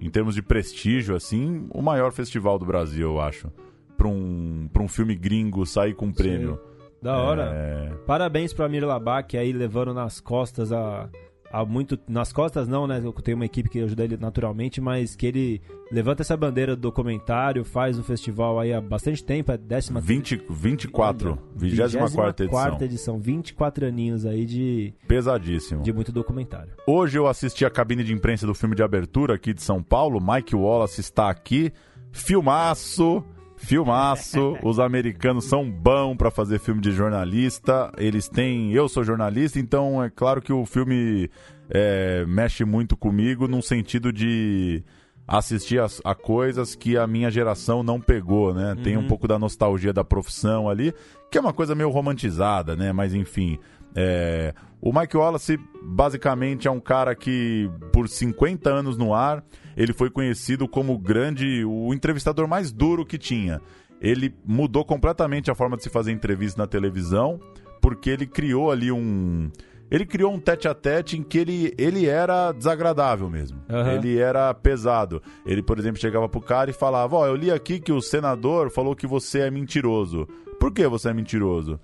[0.01, 3.51] em termos de prestígio, assim, o maior festival do Brasil, eu acho.
[3.97, 6.61] Pra um, pra um filme gringo sair com um prêmio.
[7.03, 7.51] Da hora.
[7.55, 11.09] É, Parabéns pro Amir Labak aí levando nas costas a,
[11.57, 11.99] a muito.
[12.07, 13.01] Nas costas não, né?
[13.03, 16.83] Eu tenho uma equipe que ajuda ele naturalmente, mas que ele levanta essa bandeira do
[16.83, 22.49] documentário, faz o festival aí há bastante tempo, é décima 20, 24, 24 edição.
[22.49, 25.83] quarta edição, 24 aninhos aí de, Pesadíssimo.
[25.83, 26.73] de muito documentário.
[26.87, 30.21] Hoje eu assisti a cabine de imprensa do filme de abertura aqui de São Paulo.
[30.21, 31.73] Mike Wallace está aqui.
[32.13, 33.25] Filmaço!
[33.57, 34.57] Filmaço!
[34.63, 37.91] Os americanos são bons para fazer filme de jornalista.
[37.97, 38.73] Eles têm.
[38.73, 41.31] Eu sou jornalista, então é claro que o filme
[41.71, 44.85] é, mexe muito comigo num sentido de
[45.27, 48.77] assistir a, a coisas que a minha geração não pegou, né?
[48.83, 50.95] Tem um pouco da nostalgia da profissão ali,
[51.31, 52.93] que é uma coisa meio romantizada, né?
[52.93, 53.59] Mas enfim.
[53.99, 59.43] É, o Mike Wallace basicamente é um cara que, por 50 anos no ar,
[59.77, 63.61] ele foi conhecido como o grande, o entrevistador mais duro que tinha.
[64.01, 67.41] Ele mudou completamente a forma de se fazer entrevista na televisão,
[67.81, 69.51] porque ele criou ali um.
[69.91, 73.61] Ele criou um tete a tete em que ele, ele era desagradável mesmo.
[73.71, 73.93] Aham.
[73.93, 75.23] Ele era pesado.
[75.45, 78.71] Ele, por exemplo, chegava pro cara e falava: Ó, eu li aqui que o senador
[78.71, 80.27] falou que você é mentiroso.
[80.59, 81.79] Por que você é mentiroso?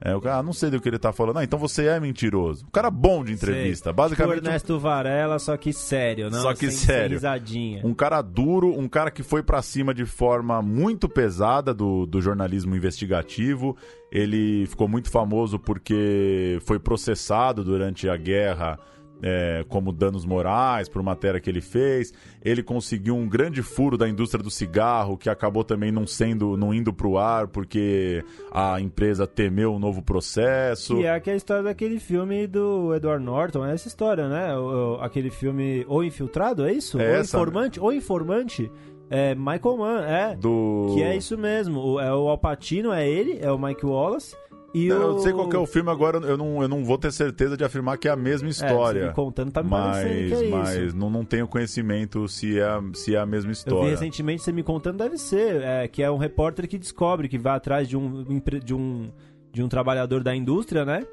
[0.00, 1.38] É, o cara, ah, não sei do que ele tá falando.
[1.38, 2.64] Ah, então você é mentiroso.
[2.66, 3.84] O cara bom de entrevista.
[3.84, 3.92] Sei.
[3.92, 6.40] Basicamente, Tipo Ernesto Varela, só que sério, não?
[6.40, 7.20] Só que sem, sério.
[7.20, 12.06] Sem um cara duro, um cara que foi pra cima de forma muito pesada do,
[12.06, 13.76] do jornalismo investigativo.
[14.12, 18.78] Ele ficou muito famoso porque foi processado durante a guerra
[19.22, 22.12] é, como danos morais por matéria que ele fez.
[22.44, 26.72] Ele conseguiu um grande furo da indústria do cigarro que acabou também não sendo, não
[26.72, 30.96] indo pro ar porque a empresa temeu um novo processo.
[30.96, 34.56] Que é que é a história daquele filme do Edward Norton, é essa história, né?
[34.56, 36.98] O- o- aquele filme O Infiltrado, é isso?
[37.00, 37.36] É o essa.
[37.36, 37.80] Informante?
[37.80, 38.70] O Informante?
[39.10, 40.36] É Michael Mann, é.
[40.36, 40.92] Do...
[40.94, 41.80] Que é isso mesmo.
[41.80, 44.36] O, é o Alpatino, é ele, é o Mike Wallace.
[44.74, 46.98] E Eu não sei qual que é o filme agora, eu não, eu não vou
[46.98, 49.00] ter certeza de afirmar que é a mesma É, história.
[49.02, 52.60] você me contando, tá me mas parecendo que é mas não, não tenho conhecimento se
[52.60, 53.90] é, se é a mesma Eu vi história.
[53.90, 57.56] recentemente você me contando, deve ser, é, que é um repórter que descobre que vai
[57.56, 58.22] atrás de um,
[58.62, 59.10] de um,
[59.52, 61.06] de um trabalhador da indústria, né?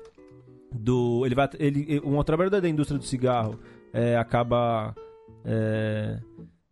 [0.78, 3.58] do ele vai ele um trabalhador da indústria do cigarro
[3.94, 4.94] é, acaba
[5.46, 6.20] é,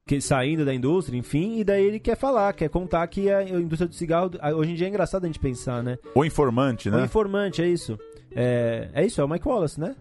[0.06, 3.88] que, saindo da indústria, enfim, e daí ele quer falar, quer contar que a indústria
[3.88, 5.98] do cigarro hoje em dia é engraçado a gente pensar, né?
[6.14, 7.02] O informante, né?
[7.02, 7.98] O informante, é isso.
[8.36, 9.96] É, é isso, é o Mike Wallace, né?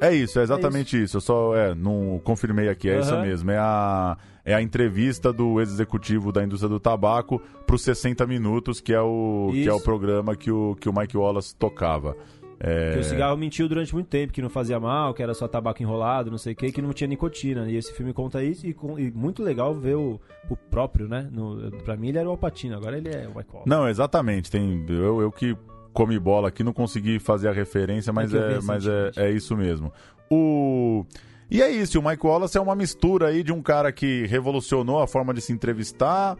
[0.00, 1.04] É isso, é exatamente é isso.
[1.04, 1.16] isso.
[1.16, 3.00] Eu só é, não confirmei aqui, é uhum.
[3.00, 3.50] isso mesmo.
[3.50, 8.80] É a, é a entrevista do ex-executivo da indústria do tabaco para os 60 Minutos,
[8.80, 12.14] que é o, que é o programa que o, que o Mike Wallace tocava.
[12.58, 12.92] É...
[12.92, 15.82] Que o cigarro mentiu durante muito tempo, que não fazia mal, que era só tabaco
[15.82, 17.68] enrolado, não sei o que, que não tinha nicotina.
[17.70, 21.28] E esse filme conta isso, e, e muito legal ver o, o próprio, né?
[21.30, 23.68] No, pra mim ele era o Alpatino, agora ele é o Wallace.
[23.68, 24.50] Não, exatamente.
[24.50, 25.56] Tem, eu, eu que
[25.92, 29.92] come bola aqui, não consegui fazer a referência, mas, é, mas é, é isso mesmo.
[30.30, 31.04] O...
[31.50, 35.00] E é isso, o Mike Wallace é uma mistura aí de um cara que revolucionou
[35.00, 36.36] a forma de se entrevistar,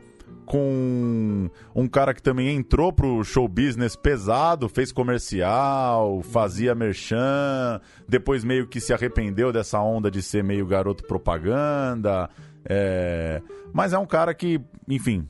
[0.46, 8.44] com um cara que também entrou pro show business pesado, fez comercial, fazia merchan, depois
[8.44, 12.30] meio que se arrependeu dessa onda de ser meio garoto propaganda.
[12.64, 13.42] É...
[13.72, 15.28] Mas é um cara que, enfim,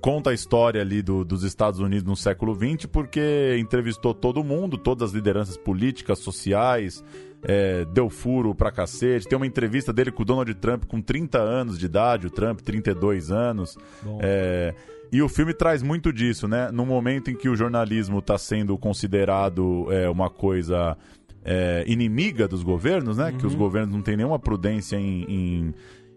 [0.00, 4.76] conta a história ali do, dos Estados Unidos no século XX, porque entrevistou todo mundo,
[4.76, 7.04] todas as lideranças políticas, sociais,
[7.42, 9.28] é, deu furo pra cacete.
[9.28, 12.60] Tem uma entrevista dele com o Donald Trump com 30 anos de idade, o Trump
[12.60, 13.76] 32 anos.
[14.20, 14.74] É,
[15.12, 16.70] e o filme traz muito disso, né?
[16.70, 20.96] No momento em que o jornalismo está sendo considerado é, uma coisa
[21.44, 23.30] é, inimiga dos governos, né?
[23.30, 23.38] Uhum.
[23.38, 23.58] Que os uhum.
[23.58, 25.74] governos não têm nenhuma prudência em, em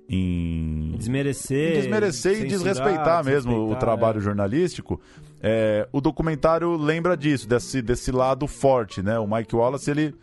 [0.10, 4.22] em desmerecer, em desmerecer e desrespeitar mesmo o trabalho é.
[4.22, 5.00] jornalístico.
[5.42, 9.18] É, o documentário lembra disso, desse, desse lado forte, né?
[9.18, 10.14] O Mike Wallace ele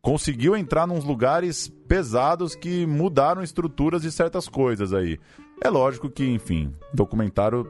[0.00, 5.18] conseguiu entrar nos lugares pesados que mudaram estruturas de certas coisas aí.
[5.62, 7.66] É lógico que, enfim, documentário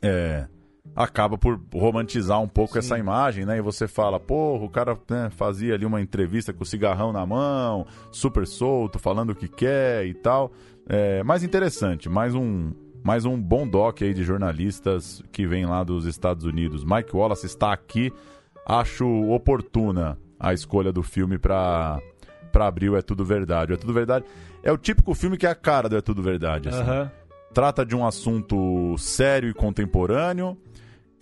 [0.00, 0.46] é,
[0.94, 2.78] acaba por romantizar um pouco Sim.
[2.80, 3.58] essa imagem, né?
[3.58, 7.24] E você fala, porra, o cara né, fazia ali uma entrevista com o cigarrão na
[7.24, 10.52] mão, super solto, falando o que quer e tal.
[10.88, 15.82] É, mais interessante, mais um, mais um bom doc aí de jornalistas que vem lá
[15.82, 16.84] dos Estados Unidos.
[16.84, 18.12] Mike Wallace está aqui.
[18.66, 21.98] Acho oportuna a escolha do filme para
[22.50, 23.72] para abrir o É Tudo Verdade.
[23.72, 24.26] O É Tudo Verdade
[24.62, 26.68] é o típico filme que é a cara do É Tudo Verdade.
[26.68, 26.82] Assim.
[26.82, 27.08] Uhum.
[27.54, 30.56] Trata de um assunto sério e contemporâneo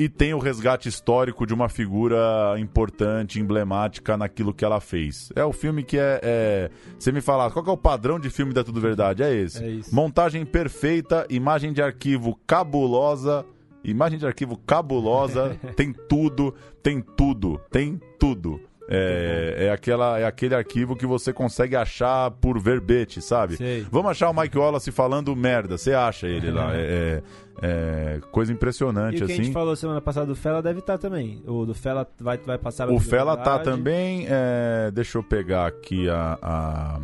[0.01, 5.31] e tem o resgate histórico de uma figura importante, emblemática naquilo que ela fez.
[5.37, 6.21] É o filme que é.
[6.23, 6.71] é...
[6.99, 9.23] Você me fala, qual é o padrão de filme da Tudo Verdade?
[9.23, 9.63] É esse.
[9.63, 13.45] É Montagem perfeita, imagem de arquivo cabulosa.
[13.85, 18.61] Imagem de arquivo cabulosa, tem tudo, tem tudo, tem tudo.
[18.93, 23.57] É, é, aquela, é aquele arquivo que você consegue achar por verbete, sabe?
[23.57, 23.87] Sei.
[23.89, 25.79] Vamos achar o Mike Wallace falando merda.
[25.79, 26.71] Você acha ele lá.
[26.81, 27.23] É,
[27.63, 29.43] é, é, coisa impressionante, e o que assim.
[29.43, 31.43] a gente falou semana passada do Fela deve estar tá também.
[31.47, 34.27] O do Fela vai, vai passar O Fela tá também.
[34.29, 37.01] É, deixa eu pegar aqui a, a,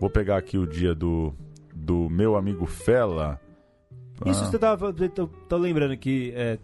[0.00, 1.34] Vou pegar aqui o dia do,
[1.74, 3.40] do meu amigo Fela.
[4.24, 4.46] Isso ah.
[4.46, 4.92] você tava.
[4.92, 6.58] Tô, tô lembrando que é,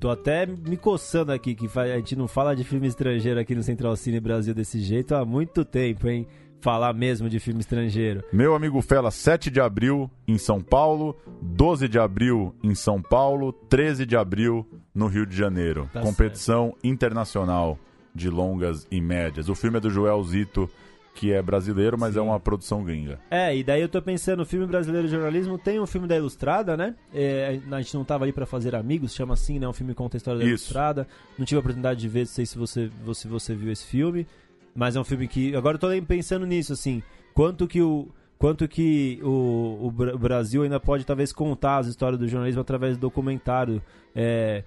[0.00, 3.62] Tô até me coçando aqui, que a gente não fala de filme estrangeiro aqui no
[3.62, 6.26] Central Cine Brasil desse jeito há muito tempo, hein?
[6.60, 8.24] Falar mesmo de filme estrangeiro.
[8.32, 13.52] Meu amigo Fela, 7 de abril em São Paulo, 12 de abril em São Paulo,
[13.52, 15.88] 13 de abril no Rio de Janeiro.
[15.92, 16.86] Tá Competição certo.
[16.86, 17.78] internacional
[18.14, 19.50] de longas e médias.
[19.50, 20.70] O filme é do Joel Zito
[21.14, 22.18] que é brasileiro, mas é Sim.
[22.18, 23.20] é uma produção gringa.
[23.30, 26.16] É, e daí eu tô pensando, o filme brasileiro de jornalismo tem um filme da
[26.16, 26.96] Ilustrada, né?
[27.14, 29.68] É, a gente não tava ali para fazer amigos, chama assim, né?
[29.68, 30.64] Um filme que conta a história da Isso.
[30.64, 31.06] Ilustrada.
[31.38, 34.26] Não tive a oportunidade de ver, não sei se você, se você viu esse filme,
[34.74, 37.00] mas é um filme que agora eu tô pensando nisso assim,
[37.32, 42.28] quanto que o quanto que o, o Brasil ainda pode talvez contar as histórias do
[42.28, 43.80] jornalismo através do documentário.
[44.14, 44.64] É,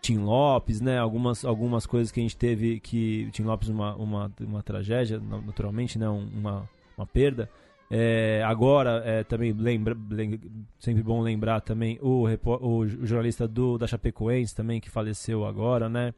[0.00, 0.98] Tim Lopes, né?
[0.98, 5.98] Algumas, algumas coisas que a gente teve que Tim Lopes uma, uma, uma tragédia, naturalmente,
[5.98, 6.08] né?
[6.08, 7.48] Uma, uma perda.
[7.92, 10.38] É, agora, é, também lembra, lembra,
[10.78, 12.24] sempre bom lembrar também o,
[12.60, 16.14] o, jornalista do, da Chapecoense também, que faleceu agora, né?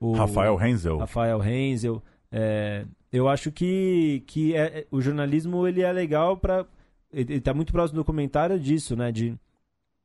[0.00, 0.98] O, Rafael Renzel.
[0.98, 2.02] Rafael Renzel.
[2.30, 6.66] É, eu acho que, que é, é o jornalismo ele é legal para
[7.12, 9.12] ele está muito próximo do documentário disso, né?
[9.12, 9.28] De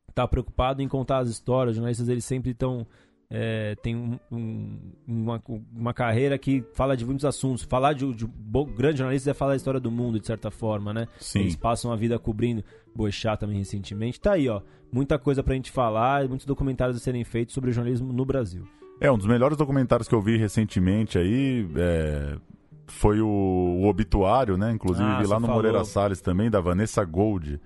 [0.08, 1.72] estar tá preocupado em contar as histórias.
[1.72, 2.86] Os jornalistas eles sempre estão
[3.30, 5.42] é, tem um, um, uma,
[5.74, 7.62] uma carreira que fala de muitos assuntos.
[7.62, 8.26] Falar de, de
[8.74, 11.06] grande jornalista é falar da história do mundo, de certa forma, né?
[11.18, 11.40] Sim.
[11.40, 12.64] Eles passam a vida cobrindo
[12.94, 14.20] Boechat também recentemente.
[14.20, 14.62] Tá aí, ó.
[14.90, 18.66] Muita coisa pra gente falar, muitos documentários a serem feitos sobre o jornalismo no Brasil.
[19.00, 22.36] É, um dos melhores documentários que eu vi recentemente aí é,
[22.86, 24.72] foi o, o, Obituário, né?
[24.72, 25.62] Inclusive ah, vi lá no falou.
[25.62, 27.60] Moreira Salles também, da Vanessa Gold.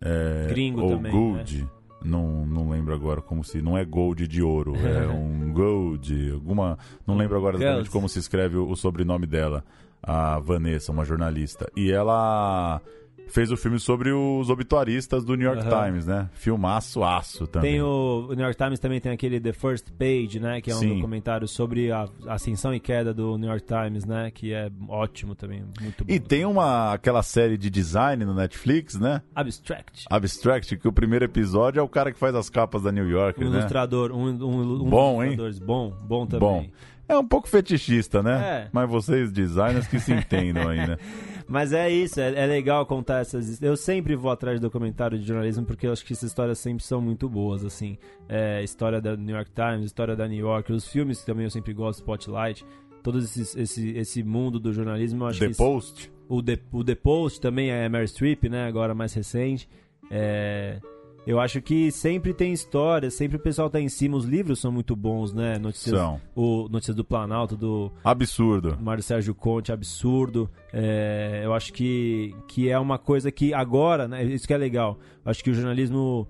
[0.00, 1.12] É, Gringo ou também.
[1.12, 1.62] Gold.
[1.62, 1.68] Né?
[2.06, 3.60] Não, não lembro agora como se.
[3.60, 6.32] Não é gold de ouro, é um gold.
[6.32, 6.78] Alguma.
[7.06, 9.64] Não lembro agora exatamente como se escreve o, o sobrenome dela.
[10.02, 11.70] A Vanessa, uma jornalista.
[11.76, 12.80] E ela
[13.26, 15.86] fez o filme sobre os obituaristas do New York Aham.
[15.86, 16.28] Times, né?
[16.32, 17.72] Filmaço aço também.
[17.72, 20.60] Tem o, o New York Times também tem aquele The First Page, né?
[20.60, 20.94] Que é um Sim.
[20.96, 24.30] documentário sobre a ascensão e queda do New York Times, né?
[24.30, 26.12] Que é ótimo também, muito bom.
[26.12, 29.22] E tem uma aquela série de design no Netflix, né?
[29.34, 30.04] Abstract.
[30.08, 33.46] Abstract, que o primeiro episódio é o cara que faz as capas da New Yorker,
[33.46, 33.58] Um né?
[33.58, 35.36] ilustrador, um, um, um Bom, hein?
[35.64, 36.38] Bom, bom também.
[36.48, 36.66] Bom.
[37.08, 38.64] É um pouco fetichista, né?
[38.64, 38.68] É.
[38.72, 40.96] Mas vocês, designers, que se entendam aí, né?
[41.48, 43.62] Mas é isso, é, é legal contar essas.
[43.62, 46.82] Eu sempre vou atrás de documentário de jornalismo porque eu acho que essas histórias sempre
[46.82, 47.96] são muito boas, assim.
[48.28, 51.72] É, história da New York Times, história da New York, os filmes também eu sempre
[51.72, 52.64] gosto, Spotlight.
[53.02, 55.54] Todo esses, esse, esse mundo do jornalismo, eu acho The.
[55.54, 56.12] Post.
[56.28, 58.66] O The, o The Post também é Mary Streep, né?
[58.66, 59.68] Agora mais recente.
[60.10, 60.80] É,
[61.26, 64.16] eu acho que sempre tem história, sempre o pessoal tá em cima.
[64.16, 65.58] Os livros são muito bons, né?
[65.58, 66.20] Notícias, São.
[66.36, 68.78] O Notícias do Planalto, do Absurdo.
[68.80, 70.48] Mário Sérgio Conte, absurdo.
[70.72, 74.22] É, eu acho que, que é uma coisa que agora, né?
[74.24, 74.98] Isso que é legal.
[75.24, 76.28] Eu acho que o jornalismo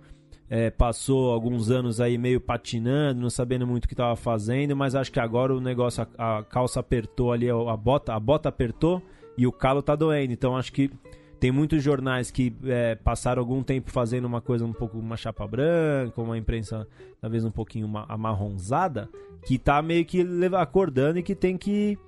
[0.48, 4.94] é, passou alguns anos aí meio patinando, não sabendo muito o que estava fazendo, mas
[4.94, 9.02] acho que agora o negócio, a, a calça apertou ali, a bota, a bota apertou
[9.36, 10.32] e o calo tá doendo.
[10.32, 10.90] Então acho que
[11.38, 15.46] tem muitos jornais que é, passaram algum tempo fazendo uma coisa um pouco uma chapa
[15.46, 16.86] branca, uma imprensa
[17.20, 19.08] talvez um pouquinho ma- amarronzada,
[19.44, 20.24] que tá meio que
[20.56, 21.98] acordando e que tem que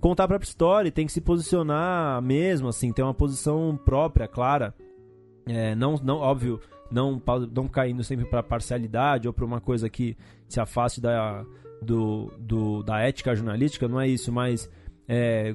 [0.00, 4.74] contar a própria história, tem que se posicionar mesmo, assim, ter uma posição própria, clara.
[5.46, 6.60] É, não, não, óbvio,
[6.90, 7.20] não,
[7.54, 10.16] não caindo sempre para parcialidade ou para uma coisa que
[10.46, 11.42] se afaste da,
[11.82, 14.70] do, do- da ética jornalística, não é isso, mas
[15.08, 15.54] é,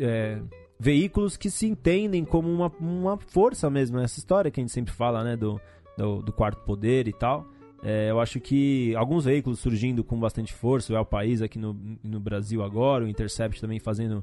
[0.00, 0.40] é,
[0.84, 4.92] veículos que se entendem como uma, uma força mesmo, essa história que a gente sempre
[4.92, 5.58] fala, né, do,
[5.96, 7.48] do, do quarto poder e tal.
[7.82, 11.74] É, eu acho que alguns veículos surgindo com bastante força, o El País aqui no,
[12.02, 14.22] no Brasil agora, o Intercept também fazendo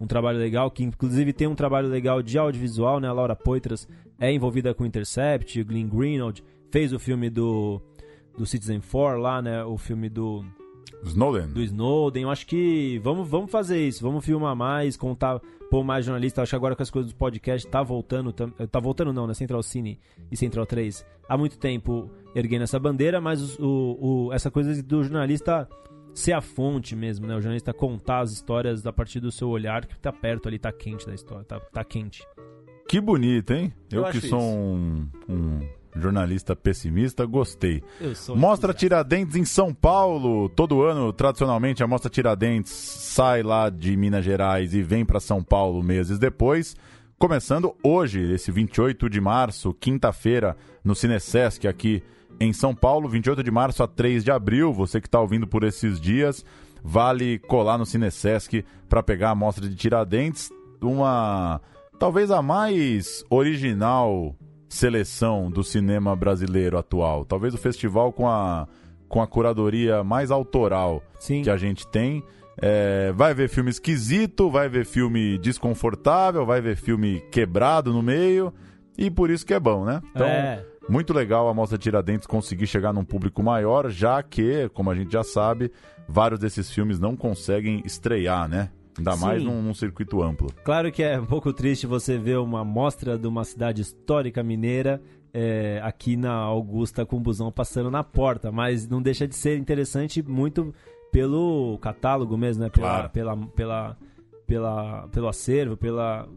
[0.00, 3.06] um trabalho legal, que inclusive tem um trabalho legal de audiovisual, né?
[3.06, 3.86] A Laura Poitras
[4.18, 6.42] é envolvida com o Intercept, o Glenn Greenwald
[6.72, 7.80] fez o filme do,
[8.36, 9.64] do Citizen 4 lá, né?
[9.64, 10.44] O filme do,
[11.08, 11.48] Snowden.
[11.48, 12.22] do Snowden.
[12.24, 15.40] Eu acho que vamos, vamos fazer isso, vamos filmar mais, contar,
[15.70, 16.42] pôr mais jornalista.
[16.42, 19.34] Acho que agora com as coisas do podcast tá voltando, tam- tá voltando não, né?
[19.34, 19.98] Central Cine
[20.30, 23.98] e Central 3 há muito tempo erguendo essa bandeira, mas o,
[24.28, 25.68] o- essa coisa do jornalista
[26.14, 27.34] ser a fonte mesmo, né?
[27.34, 30.70] O jornalista contar as histórias a partir do seu olhar, que tá perto ali, tá
[30.70, 32.22] quente da história, tá, tá quente.
[32.88, 33.72] Que bonito, hein?
[33.90, 34.36] Eu, Eu que sou isso.
[34.36, 35.60] um, um
[35.96, 37.82] jornalista pessimista, gostei.
[38.34, 38.72] Mostra.
[38.72, 40.48] Tiradentes em São Paulo.
[40.48, 45.42] Todo ano, tradicionalmente, a Mostra Tiradentes sai lá de Minas Gerais e vem para São
[45.42, 46.74] Paulo meses depois.
[47.18, 52.02] Começando hoje, esse 28 de março, quinta-feira, no Cinesesc aqui
[52.40, 54.72] em São Paulo, 28 de março a 3 de abril.
[54.72, 56.44] Você que está ouvindo por esses dias,
[56.82, 60.50] vale colar no Cinesesc para pegar a Mostra de Tiradentes.
[60.80, 61.60] Uma.
[61.98, 64.34] talvez a mais original
[64.72, 67.24] seleção do cinema brasileiro atual.
[67.24, 68.66] Talvez o festival com a,
[69.08, 71.42] com a curadoria mais autoral Sim.
[71.42, 72.22] que a gente tem.
[72.56, 78.52] É, vai ver filme esquisito, vai ver filme desconfortável, vai ver filme quebrado no meio.
[78.96, 80.00] E por isso que é bom, né?
[80.14, 80.64] Então, É.
[80.88, 85.12] muito legal a Mostra Tiradentes conseguir chegar num público maior, já que, como a gente
[85.12, 85.70] já sabe,
[86.08, 88.70] vários desses filmes não conseguem estrear, né?
[88.98, 89.20] Ainda Sim.
[89.20, 90.52] mais num, num circuito amplo.
[90.64, 95.00] Claro que é um pouco triste você ver uma mostra de uma cidade histórica mineira
[95.32, 99.56] é, aqui na Augusta com o busão passando na porta, mas não deixa de ser
[99.58, 100.74] interessante muito
[101.10, 102.70] pelo catálogo mesmo, né?
[102.70, 103.10] Pela, Claro.
[103.10, 103.96] pela, pela,
[104.46, 106.28] pela, pelo acervo, pela,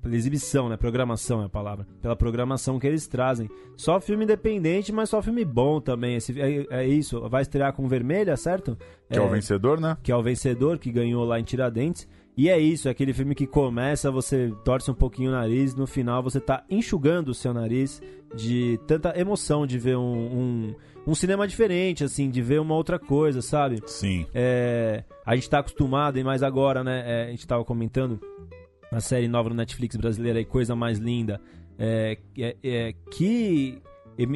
[0.00, 0.76] pela exibição, né?
[0.76, 1.86] Programação é a palavra.
[2.00, 3.48] Pela programação que eles trazem.
[3.76, 6.16] Só filme independente, mas só filme bom também.
[6.16, 7.20] Esse, é, é isso.
[7.28, 8.76] Vai estrear com Vermelha, certo?
[9.08, 9.96] Que é, o vencedor, né?
[10.02, 12.08] que é o vencedor, que ganhou lá em Tiradentes.
[12.36, 15.86] E é isso, é aquele filme que começa, você torce um pouquinho o nariz, no
[15.86, 18.00] final você tá enxugando o seu nariz
[18.34, 20.74] de tanta emoção de ver um, um,
[21.08, 23.82] um cinema diferente, assim, de ver uma outra coisa, sabe?
[23.84, 24.26] Sim.
[24.32, 27.02] É, a gente tá acostumado, e mais agora, né?
[27.04, 28.18] é, a gente tava comentando
[28.90, 31.40] na série nova no Netflix brasileira aí, Coisa Mais Linda,
[31.78, 33.80] é, é, é, que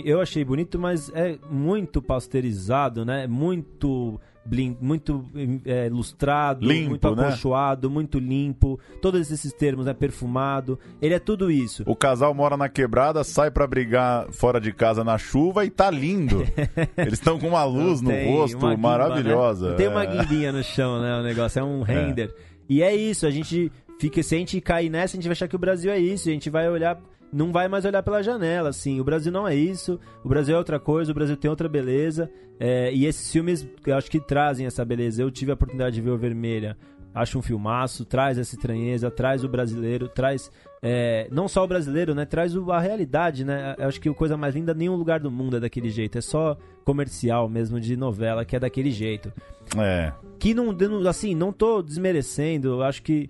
[0.04, 3.26] eu achei bonito, mas é muito pasteurizado, né?
[3.26, 5.24] Muito blin, muito
[5.64, 7.26] é, lustrado, Limpo, muito né?
[7.26, 8.80] acolchoado, muito limpo.
[9.02, 9.92] Todos esses termos, né?
[9.92, 10.78] Perfumado.
[11.02, 11.82] Ele é tudo isso.
[11.86, 15.90] O casal mora na quebrada, sai pra brigar fora de casa na chuva e tá
[15.90, 16.42] lindo.
[16.96, 19.70] Eles estão com uma luz no rosto guimba, maravilhosa.
[19.70, 19.76] né?
[19.76, 20.06] Tem uma É.
[20.16, 21.18] guimbinha no chão, né?
[21.20, 22.34] O negócio é um render.
[22.66, 23.70] E é isso, a gente
[24.04, 26.28] fica, se a gente cair nessa, a gente vai achar que o Brasil é isso.
[26.28, 27.00] A gente vai olhar
[27.32, 29.00] não vai mais olhar pela janela, assim.
[29.00, 32.30] O Brasil não é isso, o Brasil é outra coisa, o Brasil tem outra beleza.
[32.60, 35.20] É, e esses filmes, eu acho que trazem essa beleza.
[35.20, 36.76] Eu tive a oportunidade de ver o Vermelha,
[37.12, 40.48] acho um filmaço, traz essa estranheza, traz o brasileiro, traz
[40.80, 42.24] é, não só o brasileiro, né?
[42.24, 43.74] Traz a realidade, né?
[43.78, 46.18] Eu acho que a coisa mais linda, nenhum lugar do mundo é daquele jeito.
[46.18, 49.32] É só comercial mesmo, de novela, que é daquele jeito.
[49.76, 50.12] É.
[50.38, 50.76] Que não,
[51.08, 53.28] assim, não tô desmerecendo, eu acho que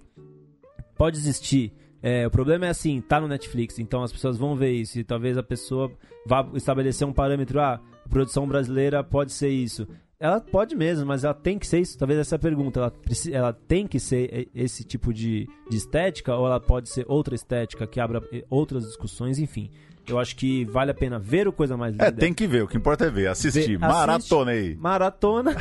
[0.96, 1.72] pode existir
[2.06, 5.02] é, o problema é assim, tá no Netflix, então as pessoas vão ver isso e
[5.02, 5.90] talvez a pessoa
[6.26, 7.80] vá estabelecer um parâmetro, ah,
[8.10, 9.88] produção brasileira pode ser isso.
[10.20, 11.96] Ela pode mesmo, mas ela tem que ser isso.
[11.96, 12.78] Talvez essa é a pergunta.
[12.78, 12.92] Ela,
[13.32, 17.86] ela tem que ser esse tipo de, de estética ou ela pode ser outra estética
[17.86, 19.70] que abra outras discussões, enfim.
[20.06, 22.06] Eu acho que vale a pena ver o Coisa Mais Linda.
[22.06, 23.78] É, tem que ver, o que importa é ver, assistir.
[23.78, 24.76] Maratona aí.
[24.76, 25.56] Maratona.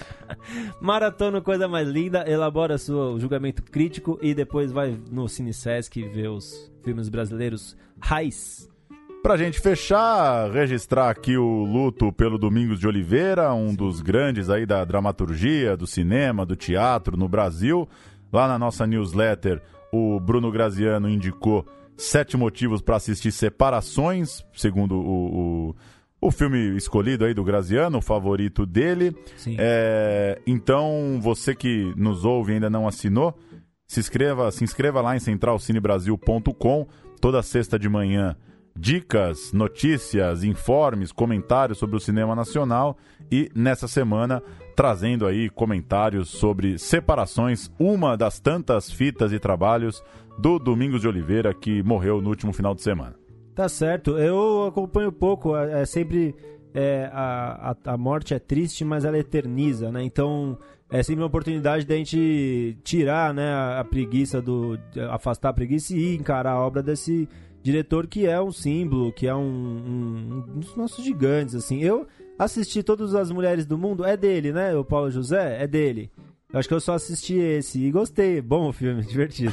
[0.80, 6.28] Maratona Coisa Mais Linda, elabora seu julgamento crítico e depois vai no Cine Sesc ver
[6.28, 8.70] os filmes brasileiros raiz.
[9.22, 14.64] Pra gente fechar, registrar aqui o luto pelo Domingos de Oliveira, um dos grandes aí
[14.64, 17.88] da dramaturgia, do cinema, do teatro no Brasil.
[18.32, 19.60] Lá na nossa newsletter,
[19.92, 21.66] o Bruno Graziano indicou
[21.96, 25.76] Sete motivos para assistir Separações, segundo o, o,
[26.20, 29.16] o, filme escolhido aí do Graziano, o favorito dele.
[29.58, 33.38] É, então, você que nos ouve e ainda não assinou,
[33.86, 36.86] se inscreva, se inscreva lá em centralcinebrasil.com
[37.20, 38.36] toda sexta de manhã.
[38.78, 42.98] Dicas, notícias, informes, comentários sobre o cinema nacional
[43.32, 44.42] e nessa semana
[44.76, 50.04] trazendo aí comentários sobre Separações, uma das tantas fitas e trabalhos
[50.38, 53.14] do Domingos de Oliveira, que morreu no último final de semana.
[53.54, 54.18] Tá certo.
[54.18, 55.56] Eu acompanho pouco.
[55.56, 56.34] É, é sempre.
[56.74, 60.02] É, a, a, a, morte é triste, mas ela eterniza, né?
[60.02, 60.58] Então
[60.90, 64.78] é sempre uma oportunidade da gente tirar né, a, a preguiça, do,
[65.10, 67.26] afastar a preguiça e encarar a obra desse
[67.62, 71.80] diretor que é um símbolo, que é um, um, um dos nossos gigantes, assim.
[71.80, 72.06] Eu
[72.38, 74.76] assisti Todas as Mulheres do Mundo, é dele, né?
[74.76, 76.10] O Paulo José, é dele.
[76.56, 78.40] Eu acho que eu só assisti esse e gostei.
[78.40, 79.52] Bom o filme, divertido.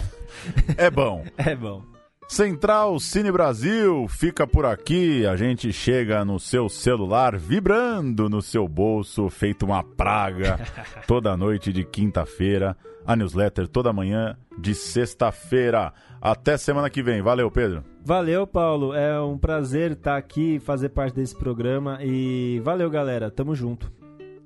[0.78, 1.26] É bom.
[1.36, 1.84] é bom.
[2.30, 5.26] Central Cine Brasil fica por aqui.
[5.26, 10.58] A gente chega no seu celular, vibrando no seu bolso, feito uma praga,
[11.06, 12.78] toda noite de quinta-feira.
[13.06, 15.92] A newsletter toda manhã de sexta-feira.
[16.22, 17.22] Até semana que vem.
[17.22, 17.84] Valeu, Pedro.
[18.06, 18.94] Valeu, Paulo.
[18.94, 22.00] É um prazer estar aqui, fazer parte desse programa.
[22.02, 23.30] E valeu, galera.
[23.30, 23.92] Tamo junto.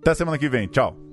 [0.01, 0.67] Até semana que vem.
[0.67, 1.06] Tchau.